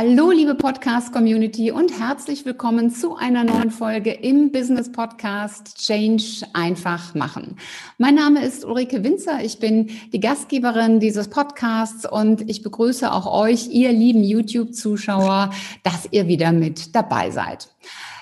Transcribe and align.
Hallo, 0.00 0.30
liebe 0.30 0.54
Podcast-Community 0.54 1.72
und 1.72 1.98
herzlich 1.98 2.44
willkommen 2.44 2.92
zu 2.92 3.16
einer 3.16 3.42
neuen 3.42 3.72
Folge 3.72 4.12
im 4.12 4.52
Business 4.52 4.92
Podcast 4.92 5.76
Change 5.76 6.46
einfach 6.52 7.16
machen. 7.16 7.56
Mein 7.98 8.14
Name 8.14 8.44
ist 8.44 8.64
Ulrike 8.64 9.02
Winzer. 9.02 9.42
Ich 9.42 9.58
bin 9.58 9.90
die 10.12 10.20
Gastgeberin 10.20 11.00
dieses 11.00 11.26
Podcasts 11.26 12.08
und 12.08 12.48
ich 12.48 12.62
begrüße 12.62 13.12
auch 13.12 13.26
euch, 13.26 13.70
ihr 13.70 13.90
lieben 13.90 14.22
YouTube-Zuschauer, 14.22 15.50
dass 15.82 16.06
ihr 16.12 16.28
wieder 16.28 16.52
mit 16.52 16.94
dabei 16.94 17.32
seid. 17.32 17.68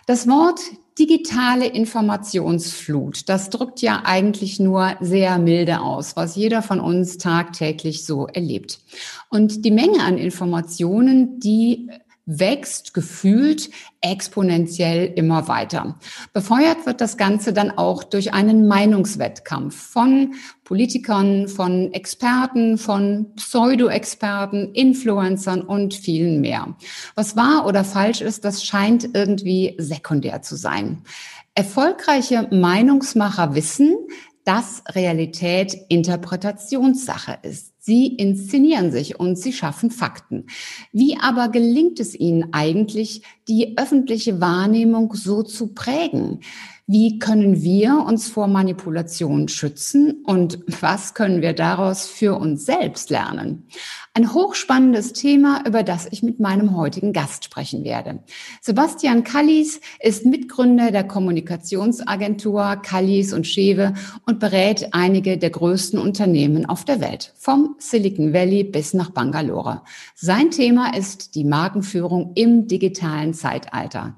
Das 0.06 0.26
Wort 0.26 0.60
digitale 0.98 1.66
Informationsflut, 1.66 3.28
das 3.28 3.50
drückt 3.50 3.82
ja 3.82 4.02
eigentlich 4.04 4.58
nur 4.58 4.96
sehr 5.00 5.38
milde 5.38 5.80
aus, 5.80 6.16
was 6.16 6.36
jeder 6.36 6.62
von 6.62 6.80
uns 6.80 7.18
tagtäglich 7.18 8.04
so 8.04 8.26
erlebt. 8.26 8.80
Und 9.28 9.64
die 9.64 9.70
Menge 9.70 10.02
an 10.02 10.16
Informationen, 10.16 11.38
die 11.40 11.90
wächst 12.26 12.92
gefühlt 12.92 13.70
exponentiell 14.00 15.12
immer 15.14 15.46
weiter. 15.46 15.98
Befeuert 16.32 16.84
wird 16.84 17.00
das 17.00 17.16
Ganze 17.16 17.52
dann 17.52 17.70
auch 17.70 18.02
durch 18.02 18.34
einen 18.34 18.66
Meinungswettkampf 18.66 19.74
von 19.76 20.34
Politikern, 20.64 21.46
von 21.46 21.92
Experten, 21.92 22.78
von 22.78 23.32
Pseudo-Experten, 23.36 24.72
Influencern 24.74 25.62
und 25.62 25.94
vielen 25.94 26.40
mehr. 26.40 26.76
Was 27.14 27.36
wahr 27.36 27.64
oder 27.66 27.84
falsch 27.84 28.20
ist, 28.20 28.44
das 28.44 28.64
scheint 28.64 29.08
irgendwie 29.14 29.76
sekundär 29.78 30.42
zu 30.42 30.56
sein. 30.56 31.04
Erfolgreiche 31.54 32.48
Meinungsmacher 32.50 33.54
wissen, 33.54 33.96
dass 34.44 34.82
Realität 34.94 35.76
Interpretationssache 35.88 37.38
ist. 37.42 37.75
Sie 37.86 38.08
inszenieren 38.08 38.90
sich 38.90 39.20
und 39.20 39.38
sie 39.38 39.52
schaffen 39.52 39.92
Fakten. 39.92 40.46
Wie 40.90 41.16
aber 41.20 41.50
gelingt 41.50 42.00
es 42.00 42.16
ihnen 42.18 42.52
eigentlich, 42.52 43.22
die 43.46 43.78
öffentliche 43.78 44.40
Wahrnehmung 44.40 45.14
so 45.14 45.44
zu 45.44 45.68
prägen? 45.68 46.40
Wie 46.88 47.18
können 47.18 47.62
wir 47.62 48.04
uns 48.06 48.28
vor 48.28 48.46
Manipulation 48.46 49.48
schützen 49.48 50.22
und 50.24 50.60
was 50.80 51.14
können 51.14 51.42
wir 51.42 51.52
daraus 51.52 52.06
für 52.06 52.38
uns 52.38 52.64
selbst 52.64 53.10
lernen? 53.10 53.66
Ein 54.14 54.32
hochspannendes 54.32 55.12
Thema, 55.12 55.64
über 55.66 55.82
das 55.82 56.06
ich 56.08 56.22
mit 56.22 56.38
meinem 56.38 56.76
heutigen 56.76 57.12
Gast 57.12 57.42
sprechen 57.42 57.82
werde. 57.82 58.20
Sebastian 58.60 59.24
Kallis 59.24 59.80
ist 59.98 60.26
Mitgründer 60.26 60.92
der 60.92 61.02
Kommunikationsagentur 61.02 62.76
Kallis 62.76 63.32
und 63.32 63.48
Schewe 63.48 63.94
und 64.24 64.38
berät 64.38 64.90
einige 64.92 65.38
der 65.38 65.50
größten 65.50 65.98
Unternehmen 65.98 66.66
auf 66.66 66.84
der 66.84 67.00
Welt, 67.00 67.32
vom 67.34 67.74
Silicon 67.78 68.32
Valley 68.32 68.62
bis 68.62 68.94
nach 68.94 69.10
Bangalore. 69.10 69.82
Sein 70.14 70.52
Thema 70.52 70.96
ist 70.96 71.34
die 71.34 71.44
Markenführung 71.44 72.30
im 72.36 72.68
digitalen 72.68 73.34
Zeitalter. 73.34 74.16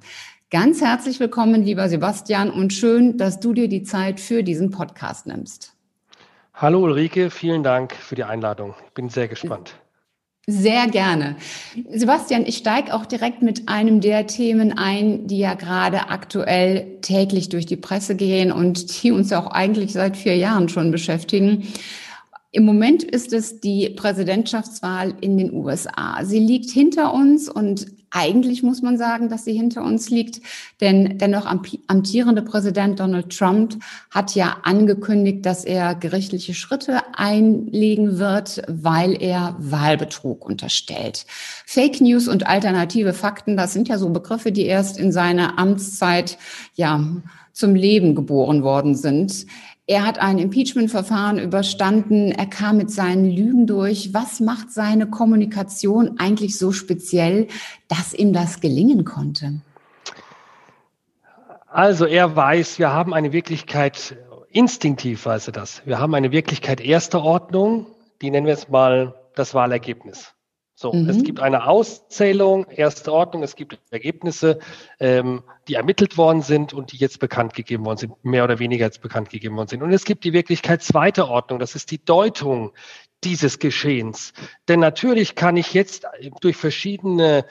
Ganz 0.51 0.81
herzlich 0.81 1.21
willkommen, 1.21 1.63
lieber 1.63 1.91
Sebastian, 1.91 2.51
und 2.51 2.73
schön, 2.73 3.19
dass 3.19 3.39
du 3.39 3.53
dir 3.53 3.69
die 3.69 3.83
Zeit 3.83 4.19
für 4.19 4.43
diesen 4.43 4.71
Podcast 4.71 5.27
nimmst. 5.27 5.75
Hallo 6.55 6.85
Ulrike, 6.85 7.29
vielen 7.29 7.63
Dank 7.63 7.95
für 7.95 8.15
die 8.15 8.25
Einladung. 8.25 8.75
Ich 8.87 8.93
bin 8.95 9.11
sehr 9.11 9.29
gespannt. 9.29 9.75
Sehr 10.47 10.87
gerne. 10.87 11.37
Sebastian, 11.91 12.47
ich 12.47 12.57
steige 12.57 12.95
auch 12.95 13.05
direkt 13.05 13.43
mit 13.43 13.69
einem 13.69 14.01
der 14.01 14.27
Themen 14.27 14.73
ein, 14.73 15.27
die 15.27 15.39
ja 15.39 15.53
gerade 15.53 16.09
aktuell 16.09 16.97
täglich 17.03 17.51
durch 17.51 17.67
die 17.67 17.77
Presse 17.77 18.17
gehen 18.17 18.51
und 18.51 19.03
die 19.03 19.13
uns 19.13 19.29
ja 19.29 19.45
auch 19.45 19.51
eigentlich 19.51 19.93
seit 19.93 20.17
vier 20.17 20.39
Jahren 20.39 20.71
schon 20.71 20.91
beschäftigen. 20.91 21.69
Im 22.53 22.65
Moment 22.65 23.03
ist 23.03 23.35
es 23.35 23.61
die 23.61 23.91
Präsidentschaftswahl 23.91 25.13
in 25.21 25.37
den 25.37 25.53
USA. 25.53 26.25
Sie 26.25 26.39
liegt 26.39 26.71
hinter 26.71 27.13
uns 27.13 27.51
und 27.51 27.98
eigentlich 28.11 28.63
muss 28.63 28.83
man 28.83 28.99
sagen, 28.99 29.29
dass 29.29 29.45
sie 29.45 29.53
hinter 29.53 29.83
uns 29.83 30.11
liegt, 30.11 30.41
denn 30.81 31.19
der 31.19 31.29
noch 31.29 31.47
amtierende 31.47 32.43
Präsident 32.43 33.01
Donald 33.01 33.37
Trump 33.37 33.83
hat 34.11 34.35
ja 34.35 34.59
angekündigt, 34.63 35.45
dass 35.45 35.65
er 35.65 35.95
gerichtliche 35.95 36.55
Schritte 36.55 37.01
einlegen 37.15 38.19
wird, 38.19 38.63
weil 38.69 39.21
er 39.23 39.57
Wahlbetrug 39.59 40.45
unterstellt. 40.45 41.27
Fake 41.67 42.01
News 42.01 42.29
und 42.29 42.47
alternative 42.47 43.13
Fakten, 43.13 43.57
das 43.57 43.73
sind 43.73 43.89
ja 43.89 43.99
so 43.99 44.11
Begriffe, 44.11 44.53
die 44.53 44.67
erst 44.67 44.99
in 44.99 45.13
seiner 45.13 45.59
Amtszeit 45.59 46.39
ja 46.75 47.05
zum 47.53 47.75
Leben 47.75 48.15
geboren 48.15 48.63
worden 48.63 48.95
sind. 48.95 49.47
Er 49.91 50.07
hat 50.07 50.19
ein 50.19 50.39
Impeachment-Verfahren 50.39 51.39
überstanden. 51.39 52.31
Er 52.31 52.45
kam 52.45 52.77
mit 52.77 52.91
seinen 52.91 53.25
Lügen 53.25 53.67
durch. 53.67 54.13
Was 54.13 54.39
macht 54.39 54.71
seine 54.71 55.09
Kommunikation 55.09 56.19
eigentlich 56.19 56.59
so 56.59 56.73
speziell, 56.73 57.49
dass 57.89 58.13
ihm 58.13 58.35
das 58.35 58.61
gelingen 58.61 59.07
konnte? 59.07 59.63
Also 61.69 62.05
er 62.05 62.37
weiß, 62.37 62.79
wir 62.79 62.93
haben 62.93 63.15
eine 63.15 63.33
Wirklichkeit, 63.33 64.15
instinktiv 64.51 65.25
weiß 65.25 65.47
er 65.47 65.53
das. 65.55 65.81
Wir 65.87 65.99
haben 65.99 66.15
eine 66.15 66.33
Wirklichkeit 66.33 66.83
erster 66.83 67.23
Ordnung, 67.23 67.87
die 68.21 68.31
nennen 68.31 68.45
wir 68.45 68.53
jetzt 68.53 68.69
mal 68.69 69.15
das 69.37 69.55
Wahlergebnis. 69.55 70.35
So, 70.81 70.93
mhm. 70.93 71.09
es 71.09 71.25
gibt 71.25 71.41
eine 71.41 71.67
Auszählung, 71.67 72.67
erste 72.71 73.13
Ordnung, 73.13 73.43
es 73.43 73.57
gibt 73.57 73.81
Ergebnisse, 73.91 74.61
ähm, 75.01 75.43
die 75.67 75.75
ermittelt 75.75 76.17
worden 76.17 76.41
sind 76.41 76.73
und 76.73 76.93
die 76.93 76.99
jetzt 76.99 77.19
bekannt 77.19 77.53
gegeben 77.55 77.85
worden 77.85 77.99
sind, 77.99 78.25
mehr 78.25 78.45
oder 78.45 78.61
weniger 78.61 78.85
jetzt 78.85 79.03
bekannt 79.03 79.29
gegeben 79.29 79.57
worden 79.57 79.67
sind. 79.67 79.83
Und 79.83 79.93
es 79.93 80.05
gibt 80.05 80.23
die 80.23 80.33
Wirklichkeit 80.33 80.85
zweiter 80.85 81.31
Ordnung, 81.31 81.59
das 81.59 81.75
ist 81.75 81.91
die 81.91 82.05
Deutung 82.05 82.75
dieses 83.25 83.59
Geschehens. 83.59 84.33
Denn 84.69 84.79
natürlich 84.79 85.35
kann 85.35 85.57
ich 85.57 85.75
jetzt 85.75 86.07
durch 86.41 86.57
verschiedene 86.57 87.45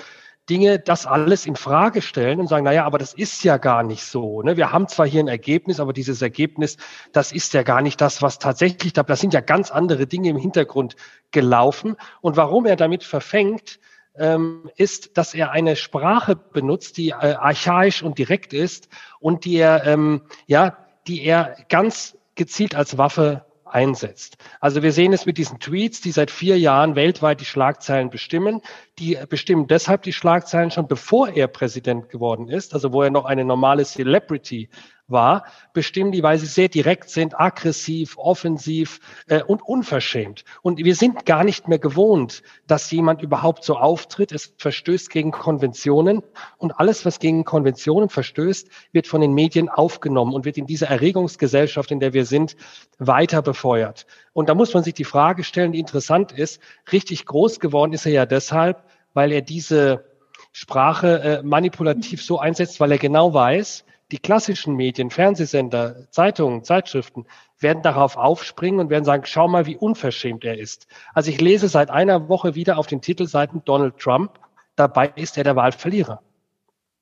Dinge 0.49 0.79
das 0.79 1.05
alles 1.05 1.45
in 1.45 1.55
Frage 1.55 2.01
stellen 2.01 2.39
und 2.39 2.47
sagen, 2.47 2.63
na 2.65 2.71
ja, 2.71 2.85
aber 2.85 2.97
das 2.97 3.13
ist 3.13 3.43
ja 3.43 3.57
gar 3.57 3.83
nicht 3.83 4.03
so. 4.03 4.41
Ne? 4.41 4.57
Wir 4.57 4.71
haben 4.71 4.87
zwar 4.87 5.05
hier 5.05 5.21
ein 5.21 5.27
Ergebnis, 5.27 5.79
aber 5.79 5.93
dieses 5.93 6.21
Ergebnis, 6.21 6.77
das 7.11 7.31
ist 7.31 7.53
ja 7.53 7.63
gar 7.63 7.81
nicht 7.81 7.99
das, 7.99 8.21
was 8.21 8.39
tatsächlich 8.39 8.93
da, 8.93 9.03
das 9.03 9.19
sind 9.19 9.33
ja 9.33 9.41
ganz 9.41 9.71
andere 9.71 10.07
Dinge 10.07 10.29
im 10.29 10.37
Hintergrund 10.37 10.95
gelaufen. 11.31 11.95
Und 12.21 12.37
warum 12.37 12.65
er 12.65 12.75
damit 12.75 13.03
verfängt, 13.03 13.79
ähm, 14.15 14.69
ist, 14.75 15.17
dass 15.17 15.33
er 15.33 15.51
eine 15.51 15.75
Sprache 15.75 16.35
benutzt, 16.35 16.97
die 16.97 17.09
äh, 17.09 17.33
archaisch 17.33 18.01
und 18.01 18.17
direkt 18.17 18.53
ist 18.53 18.89
und 19.19 19.45
die 19.45 19.57
er, 19.57 19.85
ähm, 19.85 20.23
ja, 20.45 20.77
die 21.07 21.23
er 21.23 21.55
ganz 21.69 22.17
gezielt 22.35 22.75
als 22.75 22.97
Waffe 22.97 23.46
einsetzt. 23.73 24.37
Also 24.59 24.83
wir 24.83 24.91
sehen 24.91 25.13
es 25.13 25.25
mit 25.25 25.37
diesen 25.37 25.59
Tweets, 25.59 26.01
die 26.01 26.11
seit 26.11 26.31
vier 26.31 26.57
Jahren 26.59 26.95
weltweit 26.95 27.41
die 27.41 27.45
Schlagzeilen 27.45 28.09
bestimmen. 28.09 28.61
Die 28.99 29.17
bestimmen 29.29 29.67
deshalb 29.67 30.03
die 30.03 30.13
Schlagzeilen 30.13 30.71
schon 30.71 30.87
bevor 30.87 31.29
er 31.29 31.47
Präsident 31.47 32.09
geworden 32.09 32.49
ist, 32.49 32.73
also 32.73 32.93
wo 32.93 33.01
er 33.01 33.09
noch 33.09 33.25
eine 33.25 33.45
normale 33.45 33.85
Celebrity 33.85 34.69
war, 35.07 35.45
bestimmen 35.73 36.11
die, 36.11 36.23
weil 36.23 36.37
sie 36.37 36.45
sehr 36.45 36.67
direkt 36.67 37.09
sind, 37.09 37.39
aggressiv, 37.39 38.17
offensiv 38.17 38.99
äh, 39.27 39.41
und 39.41 39.61
unverschämt. 39.61 40.43
Und 40.61 40.79
wir 40.79 40.95
sind 40.95 41.25
gar 41.25 41.43
nicht 41.43 41.67
mehr 41.67 41.79
gewohnt, 41.79 42.43
dass 42.67 42.91
jemand 42.91 43.21
überhaupt 43.21 43.63
so 43.63 43.77
auftritt. 43.77 44.31
Es 44.31 44.53
verstößt 44.57 45.09
gegen 45.09 45.31
Konventionen 45.31 46.23
und 46.57 46.79
alles, 46.79 47.05
was 47.05 47.19
gegen 47.19 47.45
Konventionen 47.45 48.09
verstößt, 48.09 48.69
wird 48.91 49.07
von 49.07 49.21
den 49.21 49.33
Medien 49.33 49.69
aufgenommen 49.69 50.33
und 50.33 50.45
wird 50.45 50.57
in 50.57 50.67
dieser 50.67 50.87
Erregungsgesellschaft, 50.87 51.91
in 51.91 51.99
der 51.99 52.13
wir 52.13 52.25
sind, 52.25 52.57
weiter 52.97 53.41
befeuert. 53.41 54.05
Und 54.33 54.49
da 54.49 54.55
muss 54.55 54.73
man 54.73 54.83
sich 54.83 54.93
die 54.93 55.03
Frage 55.03 55.43
stellen, 55.43 55.71
die 55.71 55.79
interessant 55.79 56.31
ist, 56.31 56.61
richtig 56.91 57.25
groß 57.25 57.59
geworden 57.59 57.93
ist 57.93 58.05
er 58.05 58.11
ja 58.11 58.25
deshalb, 58.25 58.83
weil 59.13 59.31
er 59.31 59.41
diese 59.41 60.05
Sprache 60.51 61.21
äh, 61.21 61.43
manipulativ 61.43 62.23
so 62.23 62.39
einsetzt, 62.39 62.79
weil 62.79 62.91
er 62.91 62.97
genau 62.97 63.33
weiß, 63.33 63.85
die 64.11 64.19
klassischen 64.19 64.75
Medien, 64.75 65.09
Fernsehsender, 65.09 66.09
Zeitungen, 66.11 66.63
Zeitschriften 66.63 67.25
werden 67.59 67.83
darauf 67.83 68.15
aufspringen 68.15 68.79
und 68.79 68.89
werden 68.89 69.03
sagen, 69.03 69.23
schau 69.25 69.47
mal, 69.47 69.65
wie 69.65 69.75
unverschämt 69.75 70.45
er 70.45 70.57
ist. 70.57 70.87
Also 71.13 71.29
ich 71.29 71.41
lese 71.41 71.67
seit 71.67 71.89
einer 71.89 72.29
Woche 72.29 72.55
wieder 72.55 72.77
auf 72.77 72.87
den 72.87 73.01
Titelseiten 73.01 73.63
Donald 73.65 73.97
Trump, 73.97 74.39
dabei 74.75 75.11
ist 75.15 75.37
er 75.37 75.43
der 75.43 75.55
Wahlverlierer. 75.55 76.21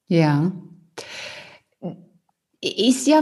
Ja. 0.07 0.52
Ist 2.62 3.06
ja, 3.06 3.22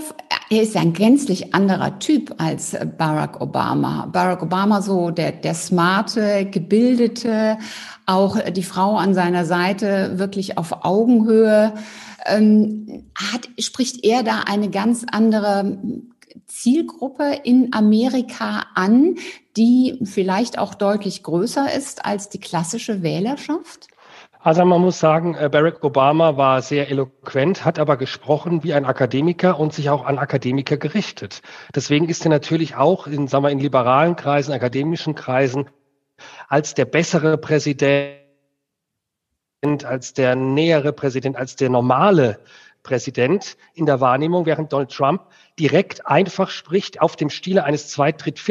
er 0.50 0.62
ist 0.62 0.75
ja 0.75 0.81
ein 0.81 0.94
gänzlich 0.94 1.53
anderer 1.53 2.00
Typ 2.00 2.33
als 2.38 2.77
Barack 2.97 3.41
Obama. 3.41 4.06
Barack 4.06 4.41
Obama 4.41 4.81
so 4.81 5.12
der, 5.12 5.33
der 5.33 5.53
smarte, 5.53 6.45
gebildete, 6.45 7.57
auch 8.06 8.39
die 8.51 8.63
Frau 8.63 8.95
an 8.95 9.13
seiner 9.13 9.44
Seite 9.44 10.18
wirklich 10.18 10.57
auf 10.57 10.86
Augenhöhe 10.86 11.74
ähm, 12.25 13.12
hat, 13.16 13.50
spricht 13.60 14.04
er 14.04 14.24
da 14.24 14.42
eine 14.48 14.70
ganz 14.70 15.06
andere 15.12 15.78
Zielgruppe 16.48 17.40
in 17.44 17.74
Amerika 17.74 18.66
an, 18.75 19.16
die 19.56 20.00
vielleicht 20.04 20.58
auch 20.58 20.74
deutlich 20.74 21.24
größer 21.24 21.74
ist 21.74 22.06
als 22.06 22.30
die 22.30 22.40
klassische 22.40 23.04
Wählerschaft? 23.04 23.88
Also 24.40 24.66
man 24.66 24.81
muss 24.81 25.00
sagen, 25.00 25.36
äh, 25.36 25.48
Barack 25.50 25.84
Obama 25.86 26.36
war 26.36 26.62
sehr 26.62 26.90
eloquent, 26.90 27.64
hat 27.64 27.80
aber 27.80 27.96
gesprochen 27.96 28.62
wie 28.64 28.74
ein 28.74 28.84
Akademiker 28.84 29.58
und 29.58 29.74
sich 29.74 29.90
auch 29.90 30.06
an 30.06 30.18
Akademiker 30.18 30.75
gerichtet. 30.75 31.42
Deswegen 31.74 32.10
ist 32.10 32.25
er 32.25 32.30
natürlich 32.30 32.75
auch 32.75 33.08
in, 33.08 33.30
sagen 33.30 33.46
wir, 33.46 33.52
in 33.52 33.60
liberalen 33.60 34.18
Kreisen, 34.18 34.52
akademischen 34.52 35.16
Kreisen 35.16 35.70
als 36.50 36.74
der 36.74 36.86
bessere 36.86 37.38
Präsident, 37.38 38.23
als 39.63 40.13
der 40.13 40.36
nähere 40.36 40.92
Präsident, 40.94 41.38
als 41.38 41.56
der 41.56 41.69
normale 41.69 42.39
Präsident 42.83 43.56
in 43.74 43.86
der 43.86 44.01
Wahrnehmung, 44.01 44.45
während 44.45 44.74
Donald 44.74 44.92
Trump 44.92 45.21
direkt 45.57 46.06
einfach 46.06 46.50
spricht 46.50 47.01
auf 47.01 47.15
dem 47.15 47.30
Stile 47.30 47.63
eines 47.63 47.88
Zweit-, 47.88 48.24
Dritt-, 48.25 48.42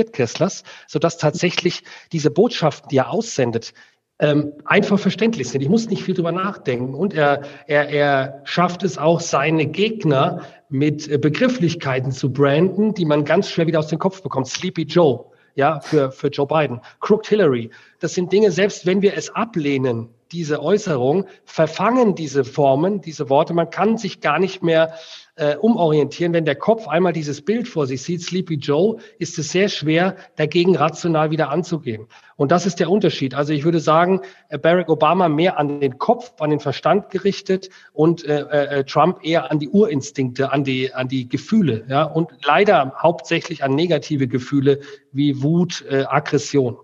sodass 0.87 1.19
tatsächlich 1.19 1.85
diese 2.13 2.31
Botschaften, 2.31 2.89
die 2.89 2.97
er 2.97 3.11
aussendet, 3.11 3.75
ähm, 4.19 4.53
einfach 4.65 4.99
verständlich 4.99 5.49
sind. 5.51 5.63
Ich 5.63 5.69
muss 5.69 5.89
nicht 5.91 6.05
viel 6.05 6.15
drüber 6.15 6.33
nachdenken. 6.33 6.95
Und 6.95 7.13
er, 7.13 7.43
er, 7.67 7.89
er 7.89 8.41
schafft 8.45 8.85
es 8.85 8.97
auch, 8.97 9.21
seine 9.21 9.67
Gegner 9.67 10.43
mit 10.69 11.09
äh, 11.09 11.19
Begrifflichkeiten 11.19 12.13
zu 12.13 12.33
branden, 12.33 12.95
die 12.95 13.05
man 13.05 13.25
ganz 13.25 13.51
schwer 13.51 13.67
wieder 13.67 13.81
aus 13.81 13.89
dem 13.89 13.99
Kopf 13.99 14.23
bekommt. 14.23 14.47
Sleepy 14.47 14.83
Joe, 14.83 15.25
ja, 15.57 15.81
für, 15.81 16.13
für 16.13 16.29
Joe 16.29 16.47
Biden. 16.47 16.81
Crooked 17.01 17.27
Hillary. 17.27 17.71
Das 17.99 18.15
sind 18.15 18.33
Dinge, 18.33 18.53
selbst 18.53 18.87
wenn 18.87 19.03
wir 19.03 19.17
es 19.17 19.29
ablehnen, 19.35 20.09
diese 20.33 20.63
Äußerung, 20.63 21.27
verfangen 21.45 22.15
diese 22.15 22.45
Formen, 22.45 23.01
diese 23.01 23.29
Worte. 23.29 23.53
Man 23.55 23.71
kann 23.71 23.99
sich 23.99 24.21
gar 24.21 24.39
nicht 24.39 24.63
mehr 24.63 24.95
äh, 25.37 25.57
umorientieren. 25.57 26.33
Wenn 26.33 26.45
der 26.45 26.57
Kopf 26.57 26.89
einmal 26.89 27.13
dieses 27.13 27.43
Bild 27.43 27.69
vor 27.69 27.87
sich 27.87 28.03
sieht, 28.03 28.23
Sleepy 28.23 28.55
Joe, 28.55 28.97
ist 29.19 29.39
es 29.39 29.51
sehr 29.51 29.69
schwer, 29.69 30.17
dagegen 30.37 30.77
rational 30.77 31.31
wieder 31.31 31.51
anzugehen. 31.51 32.07
Und 32.37 32.51
das 32.53 32.67
ist 32.67 32.81
der 32.81 32.91
Unterschied. 32.91 33.35
Also 33.35 33.53
ich 33.53 33.65
würde 33.65 33.81
sagen, 33.81 34.21
äh, 34.49 34.59
Barack 34.59 34.89
Obama 34.89 35.29
mehr 35.29 35.59
an 35.59 35.81
den 35.81 35.99
Kopf, 35.99 36.41
an 36.41 36.51
den 36.51 36.61
Verstand 36.61 37.11
gerichtet 37.11 37.71
und 37.93 38.25
äh, 38.25 38.41
äh, 38.41 38.85
Trump 38.85 39.21
eher 39.23 39.51
an 39.51 39.59
die 39.59 39.69
Urinstinkte, 39.69 40.53
an 40.53 40.65
die, 40.65 40.93
an 40.93 41.09
die 41.09 41.29
Gefühle. 41.29 41.85
Ja? 41.89 42.05
Und 42.05 42.31
leider 42.45 42.95
hauptsächlich 42.99 43.63
an 43.63 43.75
negative 43.75 44.29
Gefühle 44.29 44.81
wie 45.13 45.43
Wut, 45.43 45.85
äh, 45.89 46.05
Aggression. 46.05 46.79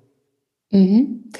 Mhm 0.70 1.30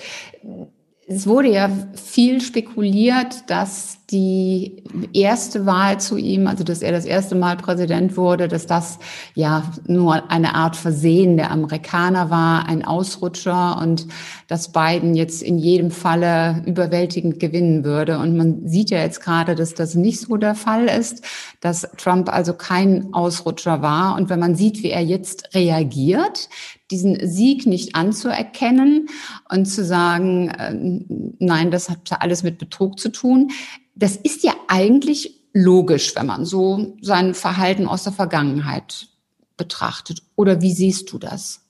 es 1.09 1.27
wurde 1.27 1.49
ja 1.49 1.71
viel 1.95 2.41
spekuliert, 2.41 3.49
dass 3.51 3.98
die 4.11 4.83
erste 5.13 5.67
Wahl 5.67 6.01
zu 6.01 6.17
ihm, 6.17 6.47
also 6.47 6.65
dass 6.65 6.81
er 6.81 6.93
das 6.93 7.05
erste 7.05 7.35
Mal 7.35 7.59
Präsident 7.59 8.17
wurde, 8.17 8.49
dass 8.49 8.67
das 8.67 8.99
ja 9.35 9.71
nur 9.87 10.31
eine 10.31 10.55
Art 10.55 10.77
Versehen 10.77 11.37
der 11.37 11.51
Amerikaner 11.51 12.31
war, 12.31 12.67
ein 12.67 12.85
Ausrutscher 12.87 13.79
und 13.79 14.07
dass 14.47 14.73
Biden 14.73 15.15
jetzt 15.15 15.43
in 15.43 15.59
jedem 15.59 15.91
Falle 15.91 16.63
überwältigend 16.65 17.39
gewinnen 17.39 17.85
würde. 17.85 18.19
Und 18.19 18.35
man 18.35 18.67
sieht 18.67 18.89
ja 18.89 18.99
jetzt 18.99 19.21
gerade, 19.21 19.55
dass 19.55 19.75
das 19.75 19.95
nicht 19.95 20.21
so 20.21 20.39
der 20.39 20.55
Fall 20.55 20.87
ist, 20.87 21.23
dass 21.61 21.83
Trump 21.99 22.33
also 22.33 22.55
kein 22.55 23.13
Ausrutscher 23.13 23.83
war. 23.83 24.17
Und 24.17 24.31
wenn 24.31 24.41
man 24.41 24.55
sieht, 24.55 24.83
wie 24.83 24.91
er 24.91 25.03
jetzt 25.03 25.55
reagiert, 25.55 26.49
diesen 26.91 27.29
Sieg 27.29 27.67
nicht 27.67 27.95
anzuerkennen 27.95 29.09
und 29.51 29.67
zu 29.67 29.85
sagen, 29.85 30.49
äh, 30.49 30.73
nein, 31.39 31.71
das 31.71 31.91
hat 31.91 32.11
alles 32.21 32.43
mit 32.43 32.57
Betrug 32.57 32.99
zu 32.99 33.11
tun, 33.11 33.51
das 33.99 34.17
ist 34.17 34.45
ja 34.45 34.55
eigentlich 34.69 35.41
logisch, 35.53 36.15
wenn 36.15 36.27
man 36.27 36.45
so 36.45 36.95
sein 37.01 37.35
Verhalten 37.35 37.89
aus 37.89 38.05
der 38.05 38.13
Vergangenheit 38.13 39.09
betrachtet. 39.57 40.23
Oder 40.37 40.63
wie 40.63 40.73
siehst 40.73 41.13
du 41.13 41.19
das? 41.19 41.69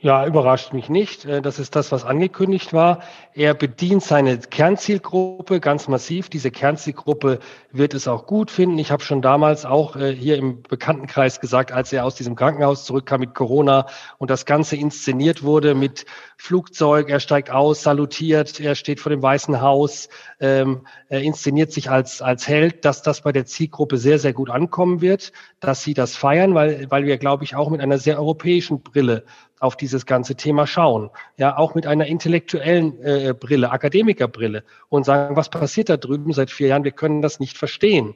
Ja, 0.00 0.24
überrascht 0.24 0.72
mich 0.72 0.88
nicht. 0.88 1.24
Äh, 1.24 1.42
das 1.42 1.58
ist 1.58 1.74
das, 1.74 1.90
was 1.90 2.04
angekündigt 2.04 2.72
war. 2.72 3.00
Er 3.34 3.52
bedient 3.52 4.04
seine 4.04 4.38
Kernzielgruppe 4.38 5.58
ganz 5.58 5.88
massiv. 5.88 6.28
Diese 6.28 6.52
Kernzielgruppe 6.52 7.40
wird 7.72 7.94
es 7.94 8.06
auch 8.06 8.26
gut 8.26 8.52
finden. 8.52 8.78
Ich 8.78 8.92
habe 8.92 9.02
schon 9.02 9.22
damals 9.22 9.64
auch 9.64 9.96
äh, 9.96 10.14
hier 10.14 10.36
im 10.36 10.62
Bekanntenkreis 10.62 11.40
gesagt, 11.40 11.72
als 11.72 11.92
er 11.92 12.04
aus 12.04 12.14
diesem 12.14 12.36
Krankenhaus 12.36 12.84
zurückkam 12.84 13.20
mit 13.20 13.34
Corona 13.34 13.86
und 14.18 14.30
das 14.30 14.46
Ganze 14.46 14.76
inszeniert 14.76 15.42
wurde 15.42 15.74
mit 15.74 16.06
Flugzeug, 16.40 17.10
er 17.10 17.18
steigt 17.18 17.50
aus, 17.50 17.82
salutiert, 17.82 18.60
er 18.60 18.76
steht 18.76 19.00
vor 19.00 19.10
dem 19.10 19.20
Weißen 19.20 19.60
Haus, 19.60 20.08
ähm, 20.38 20.86
er 21.08 21.20
inszeniert 21.20 21.72
sich 21.72 21.90
als, 21.90 22.22
als 22.22 22.46
Held, 22.46 22.84
dass 22.84 23.02
das 23.02 23.22
bei 23.22 23.32
der 23.32 23.44
Zielgruppe 23.44 23.98
sehr, 23.98 24.20
sehr 24.20 24.32
gut 24.32 24.48
ankommen 24.48 25.00
wird, 25.00 25.32
dass 25.58 25.82
sie 25.82 25.94
das 25.94 26.16
feiern, 26.16 26.54
weil, 26.54 26.88
weil 26.90 27.04
wir, 27.04 27.18
glaube 27.18 27.42
ich, 27.42 27.56
auch 27.56 27.70
mit 27.70 27.80
einer 27.80 27.98
sehr 27.98 28.18
europäischen 28.18 28.82
Brille 28.82 29.24
auf 29.58 29.76
dieses 29.76 30.06
ganze 30.06 30.36
Thema 30.36 30.68
schauen. 30.68 31.10
Ja, 31.36 31.58
auch 31.58 31.74
mit 31.74 31.88
einer 31.88 32.06
intellektuellen 32.06 33.02
äh, 33.02 33.34
Brille, 33.38 33.72
Akademikerbrille 33.72 34.62
und 34.88 35.04
sagen, 35.04 35.34
was 35.34 35.48
passiert 35.48 35.88
da 35.88 35.96
drüben 35.96 36.32
seit 36.32 36.52
vier 36.52 36.68
Jahren? 36.68 36.84
Wir 36.84 36.92
können 36.92 37.20
das 37.20 37.40
nicht 37.40 37.58
verstehen. 37.58 38.14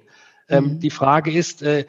Ähm, 0.49 0.65
mhm. 0.65 0.79
Die 0.79 0.91
Frage 0.91 1.33
ist, 1.33 1.63
äh, 1.63 1.87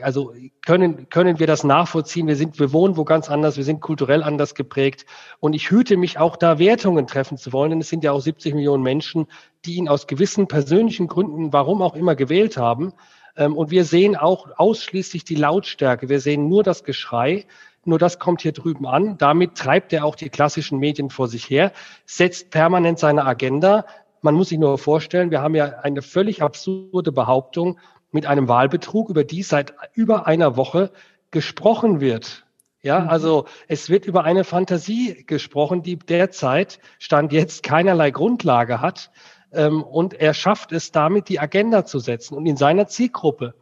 also 0.00 0.34
können, 0.64 1.08
können 1.08 1.38
wir 1.38 1.46
das 1.46 1.62
nachvollziehen? 1.62 2.26
Wir 2.26 2.36
sind, 2.36 2.58
wir 2.58 2.72
wohnen 2.72 2.96
wo 2.96 3.04
ganz 3.04 3.30
anders, 3.30 3.56
wir 3.56 3.64
sind 3.64 3.80
kulturell 3.80 4.22
anders 4.22 4.54
geprägt. 4.54 5.06
Und 5.38 5.54
ich 5.54 5.70
hüte 5.70 5.96
mich 5.96 6.18
auch 6.18 6.36
da 6.36 6.58
Wertungen 6.58 7.06
treffen 7.06 7.38
zu 7.38 7.52
wollen, 7.52 7.70
denn 7.70 7.80
es 7.80 7.88
sind 7.88 8.02
ja 8.02 8.12
auch 8.12 8.20
70 8.20 8.54
Millionen 8.54 8.82
Menschen, 8.82 9.26
die 9.64 9.76
ihn 9.76 9.88
aus 9.88 10.06
gewissen 10.06 10.48
persönlichen 10.48 11.06
Gründen, 11.06 11.52
warum 11.52 11.82
auch 11.82 11.94
immer, 11.94 12.16
gewählt 12.16 12.56
haben. 12.56 12.92
Ähm, 13.36 13.56
und 13.56 13.70
wir 13.70 13.84
sehen 13.84 14.16
auch 14.16 14.48
ausschließlich 14.56 15.24
die 15.24 15.36
Lautstärke. 15.36 16.08
Wir 16.08 16.20
sehen 16.20 16.48
nur 16.48 16.64
das 16.64 16.82
Geschrei. 16.82 17.46
Nur 17.84 17.98
das 17.98 18.18
kommt 18.18 18.42
hier 18.42 18.52
drüben 18.52 18.86
an. 18.86 19.18
Damit 19.18 19.56
treibt 19.56 19.92
er 19.92 20.04
auch 20.04 20.16
die 20.16 20.30
klassischen 20.30 20.78
Medien 20.78 21.10
vor 21.10 21.28
sich 21.28 21.48
her, 21.50 21.72
setzt 22.06 22.50
permanent 22.50 22.98
seine 22.98 23.24
Agenda. 23.24 23.86
Man 24.20 24.34
muss 24.34 24.50
sich 24.50 24.58
nur 24.58 24.78
vorstellen, 24.78 25.32
wir 25.32 25.42
haben 25.42 25.56
ja 25.56 25.80
eine 25.80 26.00
völlig 26.00 26.42
absurde 26.42 27.10
Behauptung 27.10 27.78
mit 28.12 28.26
einem 28.26 28.48
Wahlbetrug, 28.48 29.10
über 29.10 29.24
die 29.24 29.42
seit 29.42 29.74
über 29.94 30.26
einer 30.26 30.56
Woche 30.56 30.92
gesprochen 31.30 32.00
wird. 32.00 32.44
Ja, 32.82 33.00
mhm. 33.00 33.08
also 33.08 33.46
es 33.68 33.90
wird 33.90 34.06
über 34.06 34.24
eine 34.24 34.44
Fantasie 34.44 35.24
gesprochen, 35.26 35.82
die 35.82 35.96
derzeit 35.98 36.80
Stand 36.98 37.32
jetzt 37.32 37.62
keinerlei 37.62 38.10
Grundlage 38.10 38.80
hat. 38.80 39.10
Ähm, 39.52 39.82
und 39.82 40.14
er 40.14 40.34
schafft 40.34 40.72
es 40.72 40.92
damit, 40.92 41.28
die 41.28 41.38
Agenda 41.40 41.84
zu 41.84 41.98
setzen. 41.98 42.36
Und 42.36 42.46
in 42.46 42.56
seiner 42.56 42.86
Zielgruppe 42.88 43.54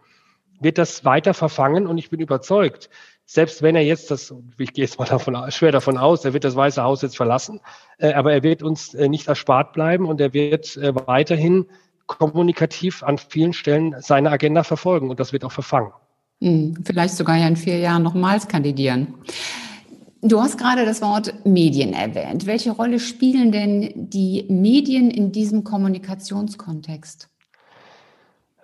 wird 0.61 0.79
das 0.79 1.05
weiter 1.05 1.35
verfangen. 1.35 1.87
Und 1.87 1.99
ich 1.99 2.11
bin 2.11 2.21
überzeugt, 2.21 2.91
selbst 3.27 3.63
wenn 3.63 3.77
er 3.77 3.83
jetzt 3.83 4.11
das, 4.11 4.35
ich 4.59 4.73
gehe 4.73 4.85
jetzt 4.85 4.99
mal 4.99 5.05
davon, 5.05 5.51
schwer 5.51 5.71
davon 5.71 5.99
aus, 5.99 6.25
er 6.25 6.33
wird 6.33 6.45
das 6.45 6.57
Weiße 6.57 6.83
Haus 6.83 7.03
jetzt 7.03 7.17
verlassen, 7.17 7.61
äh, 7.99 8.13
aber 8.13 8.33
er 8.33 8.43
wird 8.43 8.63
uns 8.63 8.95
äh, 8.95 9.09
nicht 9.09 9.29
erspart 9.29 9.73
bleiben 9.73 10.07
und 10.07 10.21
er 10.21 10.33
wird 10.33 10.77
äh, 10.77 10.93
weiterhin 11.07 11.67
kommunikativ 12.07 13.03
an 13.03 13.19
vielen 13.19 13.53
Stellen 13.53 13.95
seine 14.01 14.31
Agenda 14.31 14.65
verfolgen 14.65 15.11
und 15.11 15.21
das 15.21 15.33
wird 15.33 15.45
auch 15.45 15.53
verfangen. 15.53 15.93
Hm, 16.41 16.75
vielleicht 16.85 17.15
sogar 17.15 17.37
ja 17.37 17.47
in 17.47 17.57
vier 17.57 17.79
Jahren 17.79 18.03
nochmals 18.03 18.49
kandidieren. 18.49 19.15
Du 20.23 20.41
hast 20.41 20.59
gerade 20.59 20.85
das 20.85 21.01
Wort 21.01 21.33
Medien 21.47 21.95
erwähnt. 21.95 22.45
Welche 22.47 22.73
Rolle 22.73 23.01
spielen 23.01 23.53
denn 23.53 23.93
die 23.95 24.45
Medien 24.49 25.11
in 25.11 25.33
diesem 25.33 25.65
Kommunikationskontext? 25.65 27.29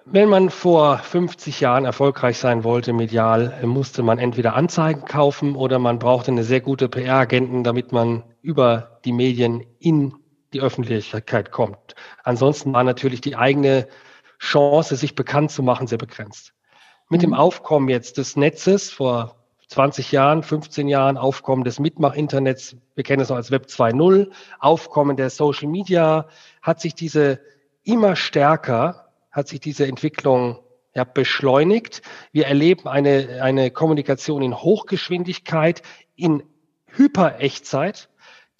Wenn 0.08 0.28
man 0.28 0.50
vor 0.50 0.98
50 0.98 1.60
Jahren 1.60 1.84
erfolgreich 1.84 2.38
sein 2.38 2.62
wollte 2.62 2.92
medial, 2.92 3.58
musste 3.64 4.02
man 4.02 4.18
entweder 4.18 4.54
Anzeigen 4.54 5.04
kaufen 5.04 5.56
oder 5.56 5.78
man 5.78 5.98
brauchte 5.98 6.30
eine 6.30 6.44
sehr 6.44 6.60
gute 6.60 6.88
PR-Agenten, 6.88 7.64
damit 7.64 7.90
man 7.90 8.22
über 8.40 9.00
die 9.04 9.12
Medien 9.12 9.64
in 9.80 10.14
die 10.56 10.62
Öffentlichkeit 10.62 11.50
kommt. 11.52 11.94
Ansonsten 12.24 12.72
war 12.72 12.84
natürlich 12.84 13.20
die 13.20 13.36
eigene 13.36 13.86
Chance, 14.38 14.96
sich 14.96 15.14
bekannt 15.14 15.50
zu 15.50 15.62
machen, 15.62 15.86
sehr 15.86 15.98
begrenzt. 15.98 16.52
Mit 17.08 17.22
dem 17.22 17.30
mhm. 17.30 17.36
Aufkommen 17.36 17.88
jetzt 17.88 18.18
des 18.18 18.36
Netzes 18.36 18.90
vor 18.90 19.36
20 19.68 20.12
Jahren, 20.12 20.42
15 20.42 20.88
Jahren, 20.88 21.16
Aufkommen 21.16 21.64
des 21.64 21.78
Mitmach-Internets, 21.78 22.76
wir 22.94 23.04
kennen 23.04 23.22
es 23.22 23.28
noch 23.28 23.36
als 23.36 23.50
Web 23.50 23.66
2.0, 23.66 24.30
Aufkommen 24.60 25.16
der 25.16 25.30
Social 25.30 25.68
Media, 25.68 26.28
hat 26.62 26.80
sich 26.80 26.94
diese 26.94 27.40
immer 27.82 28.16
stärker 28.16 29.06
hat 29.36 29.48
sich 29.48 29.60
diese 29.60 29.86
Entwicklung 29.86 30.58
ja, 30.94 31.04
beschleunigt. 31.04 32.00
Wir 32.32 32.46
erleben 32.46 32.88
eine, 32.88 33.42
eine 33.42 33.70
Kommunikation 33.70 34.40
in 34.40 34.56
Hochgeschwindigkeit, 34.56 35.82
in 36.14 36.42
Hyperechtzeit, 36.86 38.08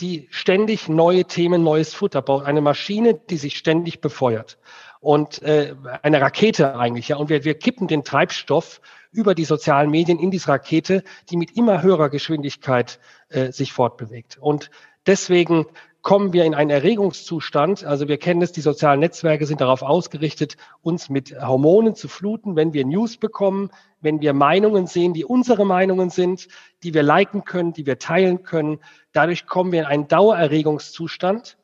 die 0.00 0.28
ständig 0.30 0.88
neue 0.88 1.24
Themen, 1.24 1.62
neues 1.62 1.94
Futter 1.94 2.22
baut. 2.22 2.44
Eine 2.44 2.60
Maschine, 2.60 3.14
die 3.14 3.36
sich 3.36 3.56
ständig 3.56 4.00
befeuert. 4.00 4.58
Und 5.00 5.42
äh, 5.42 5.74
eine 6.02 6.20
Rakete 6.20 6.76
eigentlich, 6.76 7.08
ja. 7.08 7.16
Und 7.16 7.28
wir, 7.28 7.44
wir 7.44 7.54
kippen 7.54 7.86
den 7.86 8.04
Treibstoff 8.04 8.80
über 9.12 9.34
die 9.34 9.44
sozialen 9.44 9.90
Medien 9.90 10.18
in 10.18 10.30
diese 10.30 10.48
Rakete, 10.48 11.02
die 11.30 11.36
mit 11.36 11.56
immer 11.56 11.82
höherer 11.82 12.10
Geschwindigkeit 12.10 12.98
äh, 13.28 13.52
sich 13.52 13.72
fortbewegt. 13.72 14.36
Und 14.38 14.70
deswegen 15.06 15.66
kommen 16.06 16.32
wir 16.32 16.44
in 16.44 16.54
einen 16.54 16.70
Erregungszustand. 16.70 17.82
Also 17.82 18.06
wir 18.06 18.16
kennen 18.16 18.40
es, 18.40 18.52
die 18.52 18.60
sozialen 18.60 19.00
Netzwerke 19.00 19.44
sind 19.44 19.60
darauf 19.60 19.82
ausgerichtet, 19.82 20.56
uns 20.80 21.08
mit 21.08 21.34
Hormonen 21.36 21.96
zu 21.96 22.06
fluten, 22.06 22.54
wenn 22.54 22.72
wir 22.72 22.86
News 22.86 23.16
bekommen, 23.16 23.70
wenn 24.02 24.20
wir 24.20 24.32
Meinungen 24.32 24.86
sehen, 24.86 25.14
die 25.14 25.24
unsere 25.24 25.66
Meinungen 25.66 26.10
sind, 26.10 26.46
die 26.84 26.94
wir 26.94 27.02
liken 27.02 27.42
können, 27.42 27.72
die 27.72 27.86
wir 27.86 27.98
teilen 27.98 28.44
können. 28.44 28.78
Dadurch 29.10 29.46
kommen 29.46 29.72
wir 29.72 29.80
in 29.80 29.86
einen 29.86 30.06
Dauererregungszustand. 30.06 31.58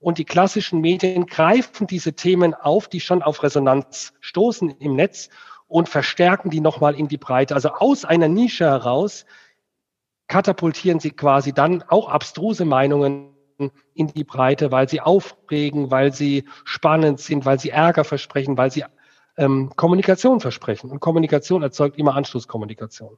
Und 0.00 0.18
die 0.18 0.24
klassischen 0.24 0.80
Medien 0.80 1.26
greifen 1.26 1.86
diese 1.86 2.14
Themen 2.14 2.52
auf, 2.52 2.88
die 2.88 2.98
schon 2.98 3.22
auf 3.22 3.44
Resonanz 3.44 4.12
stoßen 4.18 4.70
im 4.70 4.96
Netz 4.96 5.28
und 5.68 5.88
verstärken 5.88 6.50
die 6.50 6.60
nochmal 6.60 6.96
in 6.96 7.06
die 7.06 7.16
Breite. 7.16 7.54
Also 7.54 7.68
aus 7.68 8.04
einer 8.04 8.26
Nische 8.26 8.64
heraus 8.64 9.24
katapultieren 10.26 10.98
sie 10.98 11.12
quasi 11.12 11.52
dann 11.52 11.84
auch 11.84 12.08
abstruse 12.08 12.64
Meinungen 12.64 13.33
in 13.94 14.08
die 14.08 14.24
Breite, 14.24 14.72
weil 14.72 14.88
sie 14.88 15.00
aufregen, 15.00 15.90
weil 15.90 16.12
sie 16.12 16.44
spannend 16.64 17.20
sind, 17.20 17.44
weil 17.44 17.58
sie 17.58 17.70
Ärger 17.70 18.04
versprechen, 18.04 18.56
weil 18.56 18.70
sie 18.70 18.84
ähm, 19.36 19.70
Kommunikation 19.76 20.40
versprechen. 20.40 20.90
Und 20.90 21.00
Kommunikation 21.00 21.62
erzeugt 21.62 21.98
immer 21.98 22.14
Anschlusskommunikation. 22.14 23.16